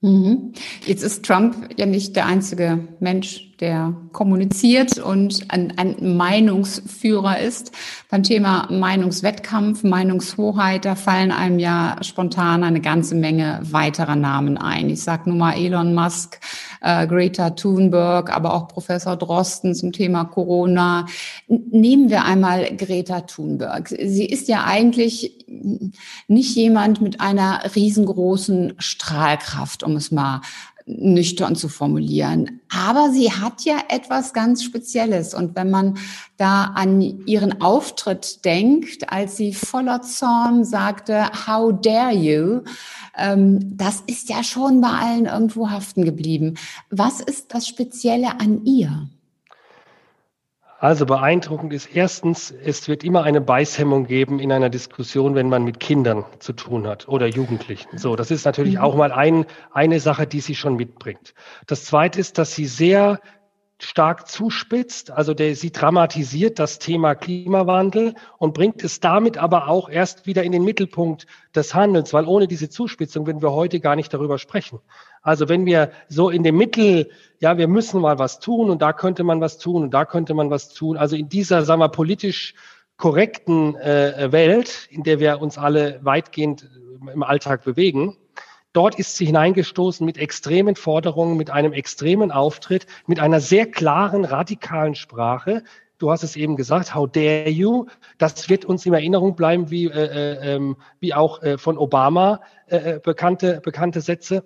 Mhm. 0.00 0.52
Jetzt 0.84 1.02
ist 1.02 1.24
Trump 1.24 1.78
ja 1.78 1.86
nicht 1.86 2.16
der 2.16 2.26
einzige 2.26 2.88
Mensch, 3.00 3.51
der 3.62 3.94
kommuniziert 4.10 4.98
und 4.98 5.44
ein, 5.48 5.78
ein, 5.78 6.16
Meinungsführer 6.16 7.38
ist. 7.38 7.70
Beim 8.10 8.24
Thema 8.24 8.66
Meinungswettkampf, 8.70 9.84
Meinungshoheit, 9.84 10.84
da 10.84 10.96
fallen 10.96 11.30
einem 11.30 11.60
ja 11.60 11.96
spontan 12.02 12.64
eine 12.64 12.80
ganze 12.80 13.14
Menge 13.14 13.60
weiterer 13.62 14.16
Namen 14.16 14.58
ein. 14.58 14.90
Ich 14.90 15.04
sage 15.04 15.30
nur 15.30 15.38
mal 15.38 15.54
Elon 15.54 15.94
Musk, 15.94 16.40
äh, 16.80 17.06
Greta 17.06 17.50
Thunberg, 17.50 18.34
aber 18.34 18.52
auch 18.52 18.66
Professor 18.66 19.16
Drosten 19.16 19.76
zum 19.76 19.92
Thema 19.92 20.24
Corona. 20.24 21.06
Nehmen 21.46 22.10
wir 22.10 22.24
einmal 22.24 22.76
Greta 22.76 23.20
Thunberg. 23.20 23.88
Sie 23.88 24.26
ist 24.26 24.48
ja 24.48 24.64
eigentlich 24.64 25.46
nicht 26.26 26.56
jemand 26.56 27.00
mit 27.00 27.20
einer 27.20 27.62
riesengroßen 27.76 28.74
Strahlkraft, 28.78 29.84
um 29.84 29.94
es 29.94 30.10
mal 30.10 30.40
nüchtern 30.86 31.56
zu 31.56 31.68
formulieren. 31.68 32.60
Aber 32.68 33.10
sie 33.10 33.32
hat 33.32 33.64
ja 33.64 33.78
etwas 33.88 34.32
ganz 34.32 34.62
Spezielles. 34.62 35.34
Und 35.34 35.54
wenn 35.56 35.70
man 35.70 35.98
da 36.36 36.64
an 36.74 37.00
ihren 37.26 37.60
Auftritt 37.60 38.44
denkt, 38.44 39.10
als 39.12 39.36
sie 39.36 39.54
voller 39.54 40.02
Zorn 40.02 40.64
sagte, 40.64 41.26
How 41.46 41.72
dare 41.80 42.14
you? 42.14 42.60
Ähm, 43.16 43.76
das 43.76 44.02
ist 44.06 44.28
ja 44.28 44.42
schon 44.42 44.80
bei 44.80 44.88
allen 44.88 45.26
irgendwo 45.26 45.70
haften 45.70 46.04
geblieben. 46.04 46.54
Was 46.90 47.20
ist 47.20 47.54
das 47.54 47.68
Spezielle 47.68 48.40
an 48.40 48.64
ihr? 48.64 49.08
Also 50.82 51.06
beeindruckend 51.06 51.72
ist 51.72 51.94
erstens, 51.94 52.50
es 52.50 52.88
wird 52.88 53.04
immer 53.04 53.22
eine 53.22 53.40
Beißhemmung 53.40 54.08
geben 54.08 54.40
in 54.40 54.50
einer 54.50 54.68
Diskussion, 54.68 55.36
wenn 55.36 55.48
man 55.48 55.62
mit 55.62 55.78
Kindern 55.78 56.24
zu 56.40 56.54
tun 56.54 56.88
hat 56.88 57.06
oder 57.06 57.28
Jugendlichen. 57.28 57.98
So, 57.98 58.16
das 58.16 58.32
ist 58.32 58.44
natürlich 58.44 58.74
mhm. 58.74 58.80
auch 58.80 58.96
mal 58.96 59.12
ein, 59.12 59.46
eine 59.70 60.00
Sache, 60.00 60.26
die 60.26 60.40
sie 60.40 60.56
schon 60.56 60.74
mitbringt. 60.74 61.34
Das 61.68 61.84
zweite 61.84 62.18
ist, 62.18 62.36
dass 62.36 62.56
sie 62.56 62.66
sehr 62.66 63.20
stark 63.78 64.26
zuspitzt. 64.26 65.12
Also 65.12 65.34
der, 65.34 65.54
sie 65.54 65.70
dramatisiert 65.70 66.58
das 66.58 66.80
Thema 66.80 67.14
Klimawandel 67.14 68.14
und 68.38 68.52
bringt 68.52 68.82
es 68.82 68.98
damit 68.98 69.38
aber 69.38 69.68
auch 69.68 69.88
erst 69.88 70.26
wieder 70.26 70.42
in 70.42 70.50
den 70.50 70.64
Mittelpunkt 70.64 71.28
des 71.54 71.74
Handelns, 71.74 72.12
weil 72.12 72.26
ohne 72.26 72.48
diese 72.48 72.70
Zuspitzung 72.70 73.26
würden 73.26 73.40
wir 73.40 73.52
heute 73.52 73.78
gar 73.78 73.94
nicht 73.94 74.12
darüber 74.12 74.36
sprechen. 74.36 74.80
Also 75.22 75.48
wenn 75.48 75.66
wir 75.66 75.90
so 76.08 76.30
in 76.30 76.42
dem 76.42 76.56
Mittel, 76.56 77.10
ja, 77.40 77.56
wir 77.56 77.68
müssen 77.68 78.00
mal 78.00 78.18
was 78.18 78.40
tun 78.40 78.70
und 78.70 78.82
da 78.82 78.92
könnte 78.92 79.24
man 79.24 79.40
was 79.40 79.58
tun 79.58 79.84
und 79.84 79.94
da 79.94 80.04
könnte 80.04 80.34
man 80.34 80.50
was 80.50 80.68
tun. 80.68 80.96
Also 80.96 81.16
in 81.16 81.28
dieser, 81.28 81.64
sagen 81.64 81.80
wir, 81.80 81.88
politisch 81.88 82.54
korrekten 82.96 83.76
äh, 83.76 84.30
Welt, 84.32 84.88
in 84.90 85.02
der 85.02 85.20
wir 85.20 85.40
uns 85.40 85.58
alle 85.58 86.00
weitgehend 86.02 86.68
im 87.12 87.22
Alltag 87.22 87.64
bewegen, 87.64 88.16
Dort 88.72 88.94
ist 88.94 89.16
sie 89.16 89.26
hineingestoßen 89.26 90.04
mit 90.04 90.16
extremen 90.16 90.76
Forderungen, 90.76 91.36
mit 91.36 91.50
einem 91.50 91.74
extremen 91.74 92.32
Auftritt, 92.32 92.86
mit 93.06 93.20
einer 93.20 93.40
sehr 93.40 93.70
klaren, 93.70 94.24
radikalen 94.24 94.94
Sprache. 94.94 95.62
Du 95.98 96.10
hast 96.10 96.22
es 96.22 96.36
eben 96.36 96.56
gesagt, 96.56 96.94
how 96.94 97.06
dare 97.06 97.50
you? 97.50 97.86
Das 98.16 98.48
wird 98.48 98.64
uns 98.64 98.86
in 98.86 98.94
Erinnerung 98.94 99.36
bleiben, 99.36 99.70
wie, 99.70 99.86
äh, 99.86 99.90
äh, 99.90 100.54
ähm, 100.54 100.76
wie 101.00 101.12
auch 101.12 101.42
äh, 101.42 101.58
von 101.58 101.76
Obama 101.76 102.40
äh, 102.66 102.94
äh, 102.94 102.98
bekannte, 102.98 103.60
bekannte 103.62 104.00
Sätze. 104.00 104.42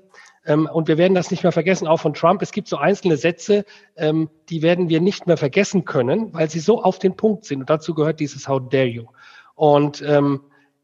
Ähm, 0.47 0.69
und 0.73 0.89
wir 0.89 0.97
werden 0.97 1.15
das 1.15 1.31
nicht 1.31 1.43
mehr 1.43 1.53
vergessen, 1.53 1.87
auch 1.87 1.99
von 1.99 2.15
Trump. 2.15 2.41
Es 2.41 2.53
gibt 2.53 2.69
so 2.69 2.77
einzelne 2.77 3.17
Sätze, 3.17 3.65
ähm, 3.97 4.31
die 4.49 4.63
werden 4.63 4.89
wir 4.89 5.01
nicht 5.01 5.27
mehr 5.27 5.37
vergessen 5.37 5.85
können, 5.85 6.33
weil 6.33 6.49
sie 6.49 6.61
so 6.61 6.83
auf 6.83 6.99
den 6.99 7.17
Punkt 7.17 7.45
sind. 7.45 7.61
Und 7.61 7.71
dazu 7.71 7.95
gehört 7.95 8.21
dieses 8.21 8.49
How 8.49 8.61
dare 8.71 8.87
you? 8.87 9.05
Und 9.55 10.03
ähm, 10.07 10.41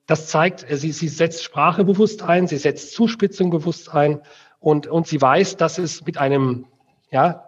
das 0.06 0.28
zeigt, 0.28 0.68
äh, 0.68 0.76
sie, 0.76 0.92
sie 0.92 1.08
setzt 1.08 1.44
Sprache 1.44 1.84
bewusst 1.84 2.22
ein, 2.22 2.48
sie 2.48 2.56
setzt 2.58 2.92
Zuspitzung 2.92 3.50
bewusst 3.50 3.94
ein 3.94 4.20
und, 4.58 4.86
und 4.86 5.06
sie 5.06 5.20
weiß, 5.20 5.56
dass 5.56 5.78
es 5.78 6.04
mit 6.04 6.18
einem, 6.18 6.66
ja, 7.10 7.44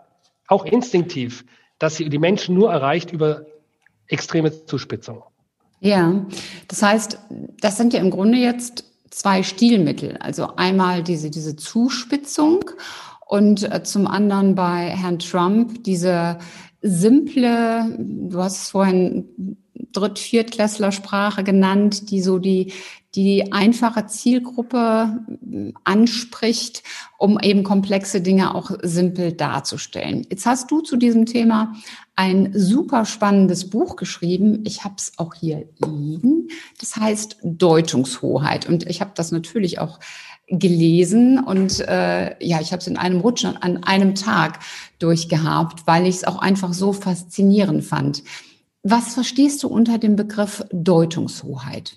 auch 0.47 0.65
instinktiv, 0.65 1.45
dass 1.79 1.97
sie 1.97 2.09
die 2.09 2.19
Menschen 2.19 2.55
nur 2.55 2.71
erreicht 2.71 3.13
über 3.13 3.47
extreme 4.07 4.65
Zuspitzung. 4.67 5.23
Ja, 5.81 6.25
das 6.69 6.83
heißt, 6.83 7.19
das 7.61 7.77
sind 7.77 7.93
ja 7.93 8.01
im 8.01 8.11
Grunde 8.11 8.39
jetzt 8.39 8.94
zwei 9.15 9.43
Stilmittel. 9.43 10.17
Also 10.19 10.57
einmal 10.57 11.03
diese, 11.03 11.31
diese 11.31 11.55
Zuspitzung 11.57 12.65
und 13.27 13.63
äh, 13.73 13.83
zum 13.83 14.07
anderen 14.07 14.55
bei 14.55 14.89
Herrn 14.89 15.19
Trump 15.19 15.85
diese 15.85 16.39
simple, 16.83 17.97
du 17.99 18.39
hast 18.43 18.63
es 18.63 18.71
vorhin 18.71 19.57
Dritt-, 19.93 20.19
Viertklässlersprache 20.19 21.45
genannt, 21.45 22.11
die 22.11 22.21
so 22.21 22.39
die, 22.39 22.73
die 23.15 23.53
einfache 23.53 24.07
Zielgruppe 24.07 25.21
äh, 25.51 25.73
anspricht, 25.85 26.83
um 27.19 27.39
eben 27.41 27.63
komplexe 27.63 28.21
Dinge 28.21 28.55
auch 28.55 28.71
simpel 28.83 29.33
darzustellen. 29.33 30.27
Jetzt 30.31 30.47
hast 30.47 30.71
du 30.71 30.81
zu 30.81 30.97
diesem 30.97 31.27
Thema 31.27 31.75
ein 32.17 32.53
super 32.55 33.05
spannendes 33.05 33.71
Buch 33.71 33.97
geschrieben. 33.97 34.63
Ich 34.65 34.85
habe 34.85 34.95
es 34.99 35.13
auch 35.17 35.35
hier 35.35 35.69
liegen. 35.85 36.49
Das 36.81 36.97
heißt 36.97 37.39
Deutungshoheit. 37.43 38.69
Und 38.69 38.89
ich 38.89 39.01
habe 39.01 39.13
das 39.15 39.33
natürlich 39.33 39.79
auch 39.79 40.01
gelesen 40.47 41.43
und 41.43 41.81
äh, 41.81 42.37
ja, 42.45 42.61
ich 42.61 42.73
habe 42.73 42.81
es 42.81 42.87
in 42.87 42.99
einem 42.99 43.21
Rutsch 43.21 43.47
an 43.47 43.83
einem 43.83 44.15
Tag 44.15 44.59
durchgehabt, 44.99 45.87
weil 45.87 46.07
ich 46.07 46.17
es 46.17 46.25
auch 46.25 46.39
einfach 46.39 46.75
so 46.75 46.93
faszinierend 46.93 47.83
fand. 47.83 48.23
Was 48.83 49.15
verstehst 49.15 49.63
du 49.63 49.69
unter 49.69 49.97
dem 49.97 50.17
Begriff 50.17 50.63
Deutungshoheit? 50.71 51.97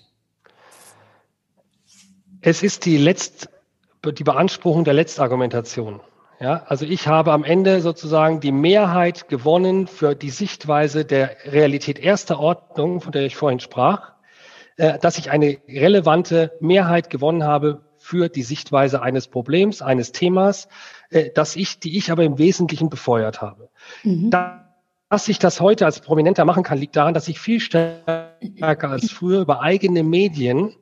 Es 2.40 2.62
ist 2.62 2.84
die, 2.84 2.96
Letzt, 2.96 3.48
die 4.04 4.24
Beanspruchung 4.24 4.84
der 4.84 4.94
Letztargumentation. 4.94 6.00
Ja, 6.40 6.62
also 6.66 6.84
ich 6.84 7.08
habe 7.08 7.32
am 7.32 7.42
Ende 7.42 7.80
sozusagen 7.80 8.38
die 8.38 8.52
Mehrheit 8.52 9.28
gewonnen 9.28 9.88
für 9.88 10.14
die 10.14 10.30
Sichtweise 10.30 11.04
der 11.04 11.36
Realität 11.46 11.98
erster 11.98 12.38
Ordnung, 12.38 13.00
von 13.00 13.10
der 13.10 13.22
ich 13.22 13.34
vorhin 13.34 13.58
sprach, 13.58 14.12
äh, 14.76 14.98
dass 15.00 15.18
ich 15.18 15.32
eine 15.32 15.58
relevante 15.68 16.52
Mehrheit 16.60 17.10
gewonnen 17.10 17.42
habe 17.42 17.80
für 17.96 18.28
die 18.28 18.44
Sichtweise 18.44 19.02
eines 19.02 19.26
Problems, 19.26 19.82
eines 19.82 20.12
Themas, 20.12 20.68
äh, 21.10 21.30
dass 21.30 21.56
ich, 21.56 21.80
die 21.80 21.98
ich 21.98 22.12
aber 22.12 22.22
im 22.22 22.38
Wesentlichen 22.38 22.88
befeuert 22.88 23.42
habe. 23.42 23.68
Mhm. 24.04 24.30
Da 24.30 24.64
dass 25.10 25.26
ich 25.28 25.38
das 25.38 25.60
heute 25.60 25.86
als 25.86 26.00
Prominenter 26.00 26.44
machen 26.44 26.62
kann, 26.62 26.76
liegt 26.76 26.94
daran, 26.94 27.14
dass 27.14 27.28
ich 27.28 27.40
viel 27.40 27.60
stärker 27.60 28.90
als 28.90 29.10
früher 29.10 29.40
über 29.40 29.62
eigene 29.62 30.02
Medien 30.02 30.74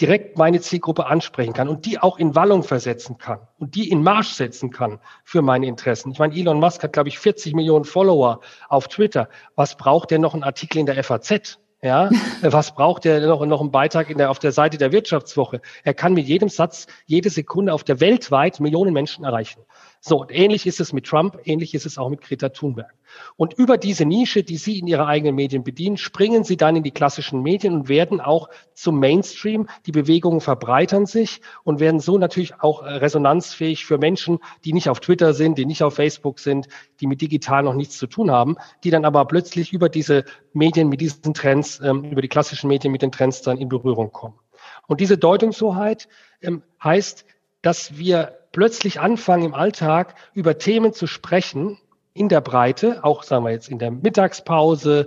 direkt 0.00 0.38
meine 0.38 0.60
Zielgruppe 0.60 1.06
ansprechen 1.06 1.52
kann 1.52 1.68
und 1.68 1.86
die 1.86 1.98
auch 1.98 2.18
in 2.18 2.34
Wallung 2.34 2.62
versetzen 2.62 3.18
kann 3.18 3.40
und 3.58 3.74
die 3.74 3.90
in 3.90 4.02
Marsch 4.02 4.30
setzen 4.30 4.70
kann 4.70 4.98
für 5.24 5.42
meine 5.42 5.66
Interessen. 5.66 6.10
Ich 6.12 6.18
meine, 6.18 6.34
Elon 6.34 6.58
Musk 6.58 6.82
hat, 6.82 6.92
glaube 6.92 7.08
ich, 7.08 7.18
40 7.18 7.54
Millionen 7.54 7.84
Follower 7.84 8.40
auf 8.68 8.88
Twitter. 8.88 9.28
Was 9.54 9.76
braucht 9.76 10.10
der 10.10 10.18
noch 10.18 10.34
einen 10.34 10.42
Artikel 10.42 10.78
in 10.78 10.86
der 10.86 11.02
FAZ? 11.02 11.58
Ja, 11.82 12.10
was 12.42 12.74
braucht 12.74 13.06
er 13.06 13.26
noch, 13.26 13.44
noch 13.46 13.60
einen 13.60 13.70
Beitrag 13.70 14.10
in 14.10 14.18
der, 14.18 14.30
auf 14.30 14.38
der 14.38 14.52
Seite 14.52 14.76
der 14.76 14.92
Wirtschaftswoche? 14.92 15.60
Er 15.82 15.94
kann 15.94 16.12
mit 16.14 16.26
jedem 16.26 16.48
Satz 16.48 16.86
jede 17.06 17.30
Sekunde 17.30 17.72
auf 17.72 17.84
der 17.84 18.00
weltweit 18.00 18.60
Millionen 18.60 18.92
Menschen 18.92 19.24
erreichen. 19.24 19.62
So, 20.02 20.22
und 20.22 20.34
ähnlich 20.34 20.66
ist 20.66 20.80
es 20.80 20.94
mit 20.94 21.04
Trump, 21.04 21.38
ähnlich 21.44 21.74
ist 21.74 21.84
es 21.84 21.98
auch 21.98 22.08
mit 22.08 22.22
Greta 22.22 22.48
Thunberg. 22.48 22.94
Und 23.36 23.52
über 23.52 23.76
diese 23.76 24.06
Nische, 24.06 24.42
die 24.42 24.56
Sie 24.56 24.78
in 24.78 24.86
Ihre 24.86 25.06
eigenen 25.06 25.34
Medien 25.34 25.62
bedienen, 25.62 25.98
springen 25.98 26.42
Sie 26.42 26.56
dann 26.56 26.74
in 26.74 26.82
die 26.82 26.90
klassischen 26.90 27.42
Medien 27.42 27.74
und 27.74 27.88
werden 27.90 28.18
auch 28.18 28.48
zum 28.72 28.98
Mainstream. 28.98 29.68
Die 29.84 29.92
Bewegungen 29.92 30.40
verbreitern 30.40 31.04
sich 31.04 31.42
und 31.64 31.80
werden 31.80 32.00
so 32.00 32.16
natürlich 32.16 32.60
auch 32.60 32.82
äh, 32.82 32.88
resonanzfähig 32.88 33.84
für 33.84 33.98
Menschen, 33.98 34.38
die 34.64 34.72
nicht 34.72 34.88
auf 34.88 35.00
Twitter 35.00 35.34
sind, 35.34 35.58
die 35.58 35.66
nicht 35.66 35.82
auf 35.82 35.96
Facebook 35.96 36.38
sind, 36.38 36.68
die 37.00 37.06
mit 37.06 37.20
digital 37.20 37.62
noch 37.62 37.74
nichts 37.74 37.98
zu 37.98 38.06
tun 38.06 38.30
haben, 38.30 38.56
die 38.84 38.90
dann 38.90 39.04
aber 39.04 39.26
plötzlich 39.26 39.74
über 39.74 39.90
diese 39.90 40.24
Medien, 40.54 40.88
mit 40.88 41.02
diesen 41.02 41.34
Trends, 41.34 41.78
ähm, 41.80 42.04
über 42.04 42.22
die 42.22 42.28
klassischen 42.28 42.68
Medien 42.68 42.90
mit 42.90 43.02
den 43.02 43.12
Trends 43.12 43.42
dann 43.42 43.58
in 43.58 43.68
Berührung 43.68 44.12
kommen. 44.12 44.38
Und 44.86 45.00
diese 45.00 45.18
Deutungshoheit 45.18 46.08
ähm, 46.40 46.62
heißt, 46.82 47.26
dass 47.60 47.98
wir 47.98 48.39
plötzlich 48.52 49.00
anfangen 49.00 49.44
im 49.44 49.54
Alltag 49.54 50.14
über 50.34 50.58
Themen 50.58 50.92
zu 50.92 51.06
sprechen, 51.06 51.78
in 52.12 52.28
der 52.28 52.40
Breite, 52.40 53.04
auch 53.04 53.22
sagen 53.22 53.44
wir 53.44 53.52
jetzt 53.52 53.68
in 53.68 53.78
der 53.78 53.90
Mittagspause, 53.90 55.06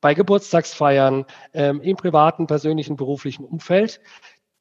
bei 0.00 0.14
Geburtstagsfeiern, 0.14 1.24
ähm, 1.54 1.80
im 1.80 1.96
privaten, 1.96 2.46
persönlichen, 2.46 2.96
beruflichen 2.96 3.44
Umfeld, 3.44 4.00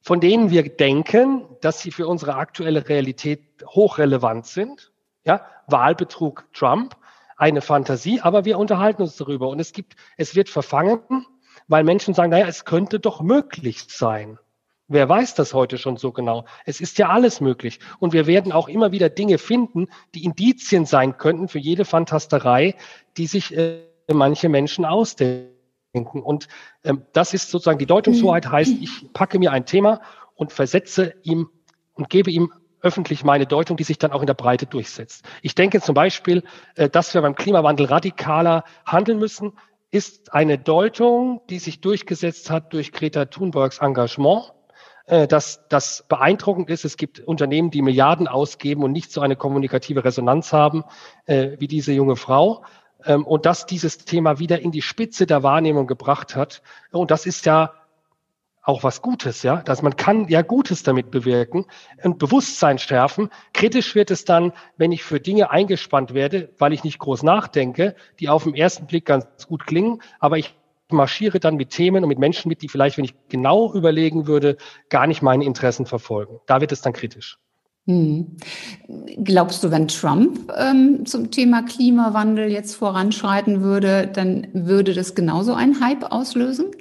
von 0.02 0.20
denen 0.20 0.50
wir 0.52 0.64
denken, 0.76 1.46
dass 1.62 1.82
sie 1.82 1.92
für 1.92 2.08
unsere 2.08 2.36
aktuelle 2.36 2.88
Realität 2.90 3.42
hochrelevant 3.66 4.46
sind. 4.46 4.92
Ja, 5.26 5.46
Wahlbetrug 5.68 6.46
Trump, 6.54 6.96
eine 7.38 7.62
Fantasie, 7.62 8.22
aber 8.22 8.46
wir 8.46 8.58
unterhalten 8.58 9.02
uns 9.02 9.16
darüber 9.16 9.50
und 9.50 9.60
es 9.60 9.72
gibt, 9.72 9.96
es 10.18 10.36
wird 10.36 10.50
verfangen, 10.50 11.26
weil 11.68 11.84
Menschen 11.84 12.14
sagen, 12.14 12.32
naja, 12.32 12.48
es 12.48 12.66
könnte 12.66 13.00
doch 13.00 13.22
möglich 13.22 13.86
sein. 13.88 14.40
Wer 14.90 15.08
weiß 15.08 15.36
das 15.36 15.54
heute 15.54 15.78
schon 15.78 15.98
so 15.98 16.12
genau? 16.12 16.46
Es 16.66 16.82
ist 16.82 16.98
ja 16.98 17.10
alles 17.10 17.40
möglich. 17.40 17.80
Und 18.00 18.14
wir 18.14 18.28
werden 18.28 18.52
auch 18.52 18.68
immer 18.68 18.92
wieder 18.92 19.10
Dinge 19.10 19.38
finden, 19.38 19.88
die 20.14 20.26
Indizien 20.26 20.86
sein 20.86 21.18
könnten 21.18 21.48
für 21.48 21.60
jede 21.60 21.86
Fantasterei, 21.86 22.76
die 23.16 23.28
sich 23.28 23.56
äh, 23.56 23.80
manche 24.12 24.50
Menschen 24.50 24.84
ausdenken. 24.84 26.22
Und 26.22 26.50
ähm, 26.84 27.06
das 27.14 27.34
ist 27.34 27.50
sozusagen 27.50 27.80
die 27.80 27.86
Deutungshoheit, 27.86 28.52
heißt, 28.52 28.76
ich 28.82 29.14
packe 29.14 29.40
mir 29.40 29.54
ein 29.54 29.66
Thema 29.66 30.02
und 30.36 30.52
versetze 30.52 31.14
ihm 31.24 31.50
und 31.94 32.10
gebe 32.10 32.30
ihm 32.30 32.52
öffentlich 32.82 33.24
meine 33.24 33.48
Deutung, 33.48 33.78
die 33.78 33.86
sich 33.86 33.98
dann 33.98 34.12
auch 34.12 34.20
in 34.20 34.28
der 34.28 34.34
Breite 34.34 34.66
durchsetzt. 34.66 35.24
Ich 35.42 35.56
denke 35.56 35.80
zum 35.80 35.96
Beispiel, 35.96 36.44
äh, 36.76 36.90
dass 36.90 37.14
wir 37.14 37.22
beim 37.22 37.36
Klimawandel 37.36 37.86
radikaler 37.86 38.66
handeln 38.86 39.18
müssen, 39.18 39.54
ist 39.92 40.34
eine 40.34 40.58
Deutung, 40.58 41.42
die 41.50 41.60
sich 41.60 41.80
durchgesetzt 41.80 42.50
hat 42.50 42.74
durch 42.74 42.92
Greta 42.92 43.26
Thunbergs 43.26 43.78
Engagement 43.78 44.52
dass 45.06 45.68
das 45.68 46.06
beeindruckend 46.08 46.70
ist. 46.70 46.86
Es 46.86 46.98
gibt 46.98 47.20
Unternehmen, 47.20 47.72
die 47.72 47.82
Milliarden 47.82 48.28
ausgeben 48.28 48.84
und 48.84 48.92
nicht 48.92 49.12
so 49.12 49.22
eine 49.22 49.36
kommunikative 49.36 50.06
Resonanz 50.06 50.54
haben 50.54 50.84
äh, 51.26 51.58
wie 51.60 51.68
diese 51.68 51.92
junge 51.92 52.16
Frau. 52.16 52.64
Ähm, 53.06 53.26
und 53.26 53.46
dass 53.46 53.66
dieses 53.66 53.98
Thema 53.98 54.40
wieder 54.40 54.62
in 54.62 54.72
die 54.72 54.82
Spitze 54.82 55.26
der 55.26 55.44
Wahrnehmung 55.44 55.88
gebracht 55.88 56.36
hat. 56.36 56.62
Und 56.92 57.12
das 57.12 57.26
ist 57.26 57.46
ja 57.46 57.74
auch 58.66 58.84
was 58.84 59.02
Gutes, 59.02 59.44
ja, 59.44 59.58
dass 59.58 59.82
man 59.82 59.98
kann 59.98 60.30
ja 60.30 60.42
Gutes 60.42 60.84
damit 60.84 61.12
bewirken 61.12 61.66
und 62.02 62.18
Bewusstsein 62.18 62.80
schärfen. 62.80 63.30
Kritisch 63.52 63.94
wird 63.94 64.10
es 64.10 64.24
dann, 64.24 64.54
wenn 64.78 64.94
ich 64.94 65.04
für 65.04 65.20
Dinge 65.20 65.52
eingespannt 65.52 66.14
werde, 66.14 66.50
weil 66.58 66.72
ich 66.72 66.86
nicht 66.86 66.98
groß 66.98 67.24
nachdenke, 67.24 67.94
die 68.22 68.30
auf 68.30 68.46
den 68.46 68.56
ersten 68.56 68.88
Blick 68.88 69.06
ganz 69.06 69.48
gut 69.48 69.68
klingen, 69.68 70.02
aber 70.20 70.38
ich 70.38 70.56
marschiere 70.94 71.40
dann 71.40 71.56
mit 71.56 71.72
Themen 71.72 72.04
und 72.04 72.10
mit 72.10 72.20
Menschen 72.20 72.50
mit, 72.50 72.62
die 72.62 72.70
vielleicht, 72.70 72.98
wenn 72.98 73.06
ich 73.06 73.16
genau 73.30 73.74
überlegen 73.74 74.28
würde, 74.28 74.58
gar 74.90 75.08
nicht 75.08 75.22
meine 75.22 75.44
Interessen 75.44 75.86
verfolgen. 75.86 76.40
Da 76.46 76.62
wird 76.62 76.72
es 76.72 76.82
dann 76.82 76.94
kritisch. 76.94 77.38
Hm. 77.86 78.38
Glaubst 79.24 79.64
du, 79.64 79.72
wenn 79.72 79.90
Trump 79.90 80.52
ähm, 80.58 81.06
zum 81.06 81.32
Thema 81.32 81.64
Klimawandel 81.64 82.50
jetzt 82.50 82.76
voranschreiten 82.76 83.62
würde, 83.62 84.08
dann 84.08 84.48
würde 84.54 84.94
das 84.94 85.16
genauso 85.16 85.54
einen 85.54 85.82
Hype 85.84 86.12
auslösen? 86.12 86.72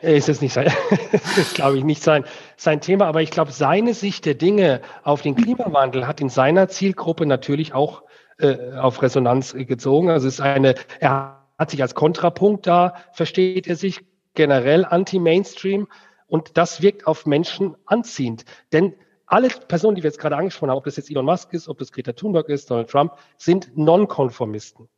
Ist 0.00 0.30
es 0.30 0.40
nicht 0.40 0.54
sein, 0.54 0.72
ist, 1.36 1.54
glaube 1.54 1.76
ich, 1.76 1.84
nicht 1.84 2.02
sein, 2.02 2.24
sein 2.56 2.80
Thema, 2.80 3.04
aber 3.06 3.20
ich 3.20 3.30
glaube, 3.30 3.52
seine 3.52 3.92
Sicht 3.92 4.24
der 4.24 4.34
Dinge 4.34 4.80
auf 5.02 5.20
den 5.20 5.36
Klimawandel 5.36 6.06
hat 6.06 6.22
in 6.22 6.30
seiner 6.30 6.68
Zielgruppe 6.68 7.26
natürlich 7.26 7.74
auch 7.74 8.02
äh, 8.38 8.72
auf 8.78 9.02
Resonanz 9.02 9.52
gezogen. 9.52 10.08
Also 10.08 10.28
es 10.28 10.34
ist 10.34 10.40
eine, 10.40 10.74
er 11.00 11.39
hat 11.60 11.70
sich 11.70 11.82
als 11.82 11.94
Kontrapunkt 11.94 12.66
da, 12.66 12.94
versteht 13.12 13.66
er 13.66 13.76
sich 13.76 14.00
generell 14.32 14.86
anti-Mainstream 14.86 15.88
und 16.26 16.56
das 16.56 16.80
wirkt 16.80 17.06
auf 17.06 17.26
Menschen 17.26 17.76
anziehend. 17.84 18.46
Denn 18.72 18.94
alle 19.26 19.48
Personen, 19.48 19.94
die 19.94 20.02
wir 20.02 20.08
jetzt 20.08 20.18
gerade 20.18 20.36
angesprochen 20.36 20.70
haben, 20.70 20.78
ob 20.78 20.84
das 20.84 20.96
jetzt 20.96 21.10
Elon 21.10 21.26
Musk 21.26 21.52
ist, 21.52 21.68
ob 21.68 21.76
das 21.76 21.92
Greta 21.92 22.14
Thunberg 22.14 22.48
ist, 22.48 22.70
Donald 22.70 22.88
Trump, 22.88 23.12
sind 23.36 23.76
Nonkonformisten. 23.76 24.88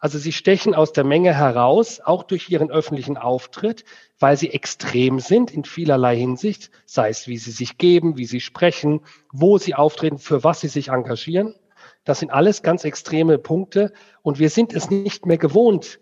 Also 0.00 0.18
sie 0.18 0.32
stechen 0.32 0.74
aus 0.74 0.92
der 0.92 1.04
Menge 1.04 1.32
heraus, 1.32 2.00
auch 2.00 2.24
durch 2.24 2.50
ihren 2.50 2.72
öffentlichen 2.72 3.16
Auftritt, 3.16 3.84
weil 4.18 4.36
sie 4.36 4.50
extrem 4.50 5.20
sind 5.20 5.52
in 5.52 5.62
vielerlei 5.62 6.16
Hinsicht, 6.16 6.72
sei 6.86 7.10
es 7.10 7.28
wie 7.28 7.38
sie 7.38 7.52
sich 7.52 7.78
geben, 7.78 8.16
wie 8.16 8.24
sie 8.24 8.40
sprechen, 8.40 9.02
wo 9.30 9.58
sie 9.58 9.76
auftreten, 9.76 10.18
für 10.18 10.42
was 10.42 10.60
sie 10.60 10.68
sich 10.68 10.88
engagieren. 10.88 11.54
Das 12.04 12.18
sind 12.18 12.30
alles 12.30 12.62
ganz 12.62 12.84
extreme 12.84 13.38
Punkte 13.38 13.92
und 14.22 14.38
wir 14.38 14.50
sind 14.50 14.72
es 14.72 14.90
nicht 14.90 15.26
mehr 15.26 15.38
gewohnt, 15.38 16.00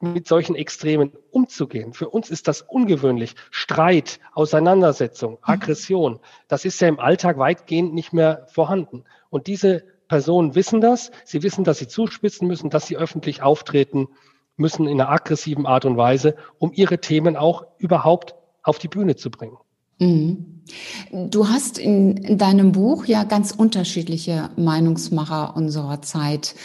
mit 0.00 0.26
solchen 0.26 0.54
Extremen 0.54 1.12
umzugehen. 1.30 1.92
Für 1.94 2.10
uns 2.10 2.30
ist 2.30 2.48
das 2.48 2.62
ungewöhnlich. 2.62 3.34
Streit, 3.50 4.20
Auseinandersetzung, 4.34 5.32
mhm. 5.32 5.38
Aggression, 5.42 6.20
das 6.48 6.64
ist 6.64 6.80
ja 6.80 6.88
im 6.88 7.00
Alltag 7.00 7.38
weitgehend 7.38 7.94
nicht 7.94 8.12
mehr 8.12 8.46
vorhanden. 8.50 9.04
Und 9.30 9.46
diese 9.46 9.84
Personen 10.08 10.54
wissen 10.54 10.80
das. 10.80 11.10
Sie 11.24 11.42
wissen, 11.42 11.64
dass 11.64 11.78
sie 11.78 11.88
zuspitzen 11.88 12.46
müssen, 12.46 12.70
dass 12.70 12.86
sie 12.86 12.96
öffentlich 12.96 13.42
auftreten 13.42 14.08
müssen 14.56 14.86
in 14.86 15.00
einer 15.00 15.10
aggressiven 15.10 15.66
Art 15.66 15.84
und 15.84 15.96
Weise, 15.96 16.36
um 16.58 16.72
ihre 16.72 16.98
Themen 16.98 17.36
auch 17.36 17.66
überhaupt 17.78 18.34
auf 18.62 18.78
die 18.78 18.88
Bühne 18.88 19.16
zu 19.16 19.30
bringen. 19.30 19.58
Mhm. 19.98 20.62
Du 21.12 21.48
hast 21.48 21.78
in, 21.78 22.16
in, 22.16 22.38
deinem 22.38 22.72
Buch 22.72 23.04
ja 23.04 23.22
ganz 23.22 23.52
unterschiedliche 23.52 24.50
Meinungsmacher 24.56 25.54
unserer 25.56 26.02
Zeit 26.02 26.56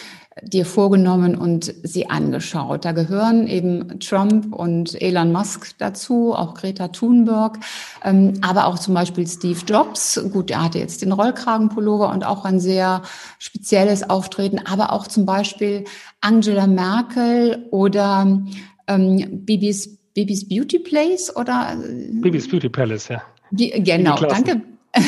dir 0.42 0.66
vorgenommen 0.66 1.36
und 1.36 1.74
sie 1.84 2.10
angeschaut. 2.10 2.86
Da 2.86 2.94
gehören 2.94 3.48
eben 3.48 4.00
Trump 4.00 4.56
und 4.56 5.00
Elon 5.00 5.32
Musk 5.32 5.76
dazu, 5.78 6.34
auch 6.34 6.56
Greta 6.56 6.88
Thunberg, 6.88 7.60
ähm, 8.04 8.34
aber 8.42 8.66
auch 8.66 8.80
zum 8.80 8.94
Beispiel 8.94 9.28
Steve 9.28 9.60
Jobs. 9.68 10.20
Gut, 10.32 10.50
er 10.50 10.64
hatte 10.64 10.80
jetzt 10.80 11.02
den 11.02 11.12
Rollkragenpullover 11.12 12.10
und 12.10 12.26
auch 12.26 12.46
ein 12.46 12.60
sehr 12.60 13.02
spezielles 13.40 14.10
Auftreten, 14.10 14.60
aber 14.66 14.94
auch 14.94 15.06
zum 15.06 15.26
Beispiel 15.26 15.84
Angela 16.22 16.66
Merkel 16.66 17.68
oder 17.70 18.42
ähm, 18.88 19.46
Bibis 19.46 20.01
Bibis 20.14 20.48
Beauty 20.48 20.80
Place 20.80 21.36
oder? 21.36 21.76
Bibis 22.22 22.50
Beauty 22.50 22.70
Palace, 22.70 23.10
ja. 23.10 23.22
Die, 23.52 23.70
genau, 23.84 24.16
danke. 24.16 24.62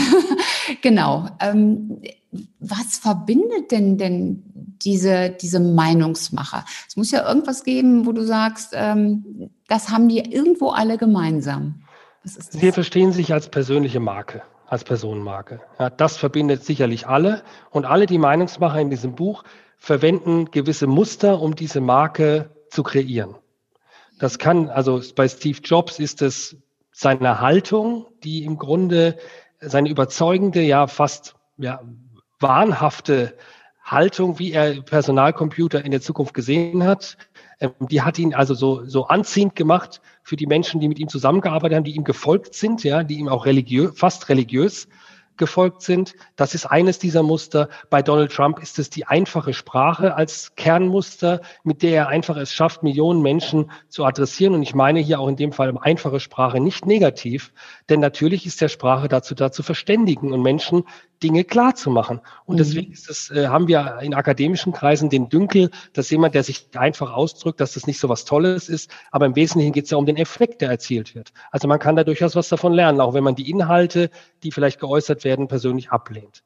genau. 0.81 1.27
Ähm, 1.39 2.01
was 2.59 2.97
verbindet 2.97 3.71
denn 3.71 3.97
denn 3.97 4.43
diese, 4.81 5.29
diese 5.29 5.59
Meinungsmacher? 5.59 6.65
Es 6.87 6.95
muss 6.95 7.11
ja 7.11 7.27
irgendwas 7.27 7.63
geben, 7.63 8.05
wo 8.05 8.11
du 8.11 8.23
sagst, 8.23 8.73
ähm, 8.73 9.49
das 9.67 9.89
haben 9.89 10.09
die 10.09 10.19
irgendwo 10.19 10.69
alle 10.69 10.97
gemeinsam. 10.97 11.83
Sie 12.23 12.71
verstehen 12.71 13.11
sich 13.11 13.33
als 13.33 13.49
persönliche 13.49 13.99
Marke, 13.99 14.41
als 14.67 14.83
Personenmarke. 14.83 15.61
Ja, 15.79 15.89
das 15.89 16.15
verbindet 16.15 16.63
sicherlich 16.63 17.07
alle. 17.07 17.43
Und 17.69 17.85
alle 17.85 18.05
die 18.05 18.17
Meinungsmacher 18.17 18.79
in 18.79 18.89
diesem 18.89 19.15
Buch 19.15 19.43
verwenden 19.77 20.49
gewisse 20.51 20.87
Muster, 20.87 21.41
um 21.41 21.55
diese 21.55 21.81
Marke 21.81 22.49
zu 22.69 22.83
kreieren. 22.83 23.35
Das 24.19 24.37
kann, 24.37 24.69
also 24.69 25.01
bei 25.15 25.27
Steve 25.27 25.59
Jobs 25.63 25.99
ist 25.99 26.21
es 26.21 26.55
seine 26.91 27.39
Haltung, 27.41 28.05
die 28.23 28.43
im 28.43 28.57
Grunde 28.57 29.17
seine 29.59 29.89
überzeugende, 29.89 30.61
ja 30.61 30.87
fast 30.87 31.35
ja, 31.57 31.81
wahnhafte 32.39 33.35
Haltung, 33.83 34.39
wie 34.39 34.51
er 34.51 34.81
Personalcomputer 34.81 35.83
in 35.83 35.91
der 35.91 36.01
Zukunft 36.01 36.33
gesehen 36.33 36.83
hat, 36.83 37.17
ähm, 37.59 37.73
die 37.79 38.01
hat 38.01 38.17
ihn 38.17 38.33
also 38.33 38.53
so, 38.53 38.85
so 38.85 39.07
anziehend 39.07 39.55
gemacht 39.55 40.01
für 40.23 40.35
die 40.35 40.47
Menschen, 40.47 40.79
die 40.79 40.87
mit 40.87 40.99
ihm 40.99 41.09
zusammengearbeitet 41.09 41.77
haben, 41.77 41.83
die 41.83 41.95
ihm 41.95 42.03
gefolgt 42.03 42.53
sind, 42.53 42.83
ja, 42.83 43.03
die 43.03 43.15
ihm 43.15 43.27
auch 43.27 43.45
religiös, 43.45 43.97
fast 43.97 44.29
religiös 44.29 44.87
gefolgt 45.37 45.81
sind. 45.81 46.15
Das 46.35 46.55
ist 46.55 46.65
eines 46.65 46.99
dieser 46.99 47.23
Muster. 47.23 47.69
Bei 47.89 48.01
Donald 48.01 48.31
Trump 48.31 48.59
ist 48.59 48.79
es 48.79 48.89
die 48.89 49.05
einfache 49.05 49.53
Sprache 49.53 50.15
als 50.15 50.55
Kernmuster, 50.55 51.41
mit 51.63 51.81
der 51.81 51.93
er 51.93 52.07
einfach 52.07 52.37
es 52.37 52.53
schafft, 52.53 52.83
Millionen 52.83 53.21
Menschen 53.21 53.71
zu 53.89 54.05
adressieren. 54.05 54.53
Und 54.53 54.63
ich 54.63 54.75
meine 54.75 54.99
hier 54.99 55.19
auch 55.19 55.27
in 55.27 55.35
dem 55.35 55.51
Fall 55.51 55.73
einfache 55.81 56.19
Sprache 56.19 56.59
nicht 56.59 56.85
negativ, 56.85 57.53
denn 57.89 57.99
natürlich 57.99 58.45
ist 58.45 58.61
der 58.61 58.69
Sprache 58.69 59.07
dazu 59.07 59.35
da 59.35 59.51
zu 59.51 59.63
verständigen 59.63 60.31
und 60.31 60.41
Menschen 60.41 60.83
Dinge 61.23 61.43
klar 61.43 61.75
zu 61.75 61.89
machen. 61.89 62.19
Und 62.45 62.55
mhm. 62.55 62.57
deswegen 62.57 62.91
ist 62.91 63.09
es, 63.09 63.31
äh, 63.31 63.47
haben 63.47 63.67
wir 63.67 63.99
in 64.01 64.13
akademischen 64.13 64.73
Kreisen 64.73 65.09
den 65.09 65.29
Dünkel, 65.29 65.71
dass 65.93 66.09
jemand, 66.09 66.35
der 66.35 66.43
sich 66.43 66.67
einfach 66.75 67.13
ausdrückt, 67.13 67.61
dass 67.61 67.73
das 67.73 67.87
nicht 67.87 67.99
so 67.99 68.09
was 68.09 68.25
Tolles 68.25 68.69
ist, 68.69 68.91
aber 69.11 69.25
im 69.25 69.35
Wesentlichen 69.35 69.71
geht 69.71 69.85
es 69.85 69.91
ja 69.91 69.97
um 69.97 70.05
den 70.05 70.17
Effekt, 70.17 70.61
der 70.61 70.69
erzielt 70.69 71.15
wird. 71.15 71.33
Also 71.51 71.67
man 71.67 71.79
kann 71.79 71.95
da 71.95 72.03
durchaus 72.03 72.35
was 72.35 72.49
davon 72.49 72.73
lernen, 72.73 72.99
auch 73.01 73.13
wenn 73.13 73.23
man 73.23 73.35
die 73.35 73.49
Inhalte, 73.49 74.09
die 74.43 74.51
vielleicht 74.51 74.79
geäußert 74.79 75.23
werden, 75.23 75.47
persönlich 75.47 75.91
ablehnt. 75.91 76.43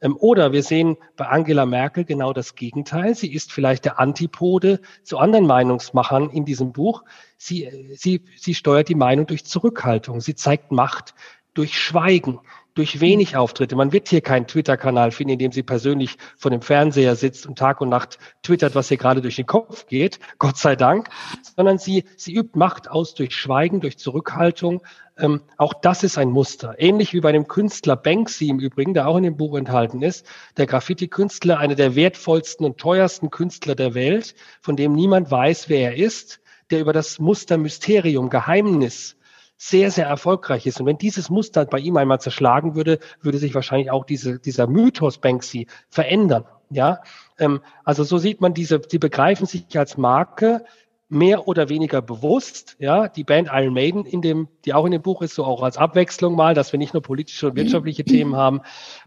Ähm, 0.00 0.16
oder 0.18 0.52
wir 0.52 0.62
sehen 0.62 0.96
bei 1.16 1.26
Angela 1.26 1.66
Merkel 1.66 2.04
genau 2.04 2.32
das 2.32 2.54
Gegenteil. 2.54 3.14
Sie 3.14 3.32
ist 3.32 3.52
vielleicht 3.52 3.84
der 3.84 3.98
Antipode 3.98 4.80
zu 5.02 5.18
anderen 5.18 5.46
Meinungsmachern 5.46 6.30
in 6.30 6.44
diesem 6.44 6.72
Buch. 6.72 7.04
Sie, 7.36 7.68
sie, 7.96 8.24
sie 8.36 8.54
steuert 8.54 8.88
die 8.88 8.94
Meinung 8.94 9.26
durch 9.26 9.44
Zurückhaltung. 9.44 10.20
Sie 10.20 10.34
zeigt 10.34 10.72
Macht 10.72 11.14
durch 11.54 11.78
Schweigen. 11.78 12.40
Durch 12.74 13.00
wenig 13.00 13.36
Auftritte. 13.36 13.76
Man 13.76 13.92
wird 13.92 14.08
hier 14.08 14.20
keinen 14.20 14.46
Twitter-Kanal 14.46 15.12
finden, 15.12 15.34
in 15.34 15.38
dem 15.38 15.52
sie 15.52 15.62
persönlich 15.62 16.16
vor 16.36 16.50
dem 16.50 16.60
Fernseher 16.60 17.14
sitzt 17.14 17.46
und 17.46 17.56
Tag 17.56 17.80
und 17.80 17.88
Nacht 17.88 18.18
twittert, 18.42 18.74
was 18.74 18.90
ihr 18.90 18.96
gerade 18.96 19.22
durch 19.22 19.36
den 19.36 19.46
Kopf 19.46 19.86
geht, 19.86 20.18
Gott 20.38 20.56
sei 20.56 20.74
Dank, 20.74 21.08
sondern 21.56 21.78
sie, 21.78 22.04
sie 22.16 22.34
übt 22.34 22.58
Macht 22.58 22.90
aus 22.90 23.14
durch 23.14 23.34
Schweigen, 23.34 23.80
durch 23.80 23.96
Zurückhaltung. 23.98 24.82
Ähm, 25.16 25.42
auch 25.56 25.74
das 25.74 26.02
ist 26.02 26.18
ein 26.18 26.30
Muster. 26.30 26.74
Ähnlich 26.78 27.12
wie 27.12 27.20
bei 27.20 27.30
dem 27.30 27.46
Künstler 27.46 27.94
Banksy 27.94 28.48
im 28.48 28.58
Übrigen, 28.58 28.94
der 28.94 29.06
auch 29.06 29.16
in 29.16 29.22
dem 29.22 29.36
Buch 29.36 29.56
enthalten 29.56 30.02
ist. 30.02 30.26
Der 30.56 30.66
Graffiti-Künstler, 30.66 31.58
einer 31.58 31.76
der 31.76 31.94
wertvollsten 31.94 32.66
und 32.66 32.78
teuersten 32.78 33.30
Künstler 33.30 33.76
der 33.76 33.94
Welt, 33.94 34.34
von 34.60 34.74
dem 34.74 34.92
niemand 34.92 35.30
weiß, 35.30 35.68
wer 35.68 35.92
er 35.92 35.96
ist, 35.96 36.40
der 36.70 36.80
über 36.80 36.92
das 36.92 37.20
Muster 37.20 37.56
Mysterium, 37.56 38.30
Geheimnis 38.30 39.16
sehr, 39.56 39.90
sehr 39.90 40.06
erfolgreich 40.06 40.66
ist. 40.66 40.80
Und 40.80 40.86
wenn 40.86 40.98
dieses 40.98 41.30
Muster 41.30 41.64
bei 41.64 41.78
ihm 41.78 41.96
einmal 41.96 42.20
zerschlagen 42.20 42.74
würde, 42.74 42.98
würde 43.20 43.38
sich 43.38 43.54
wahrscheinlich 43.54 43.90
auch 43.90 44.04
diese, 44.04 44.38
dieser 44.38 44.66
Mythos 44.66 45.18
Banksy 45.18 45.66
verändern. 45.88 46.44
Ja, 46.70 47.02
ähm, 47.38 47.60
also 47.84 48.04
so 48.04 48.18
sieht 48.18 48.40
man 48.40 48.54
diese, 48.54 48.80
die 48.80 48.98
begreifen 48.98 49.46
sich 49.46 49.78
als 49.78 49.96
Marke 49.96 50.64
mehr 51.08 51.46
oder 51.46 51.68
weniger 51.68 52.02
bewusst. 52.02 52.76
Ja, 52.78 53.08
die 53.08 53.24
Band 53.24 53.48
Iron 53.52 53.74
Maiden 53.74 54.04
in 54.04 54.22
dem, 54.22 54.48
die 54.64 54.74
auch 54.74 54.84
in 54.84 54.92
dem 54.92 55.02
Buch 55.02 55.22
ist, 55.22 55.34
so 55.34 55.44
auch 55.44 55.62
als 55.62 55.76
Abwechslung 55.76 56.34
mal, 56.34 56.54
dass 56.54 56.72
wir 56.72 56.78
nicht 56.78 56.94
nur 56.94 57.02
politische 57.02 57.48
und 57.48 57.56
wirtschaftliche 57.56 58.04
Themen 58.04 58.34
haben, 58.36 58.62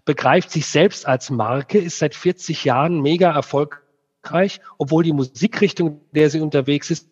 begreift 0.05 0.51
sich 0.51 0.67
selbst 0.67 1.05
als 1.05 1.29
Marke, 1.29 1.79
ist 1.79 1.99
seit 1.99 2.15
40 2.15 2.63
Jahren 2.63 3.01
mega 3.01 3.31
erfolgreich, 3.31 4.61
obwohl 4.77 5.03
die 5.03 5.13
Musikrichtung, 5.13 6.01
der 6.11 6.29
sie 6.29 6.39
unterwegs 6.39 6.89
ist, 6.91 7.09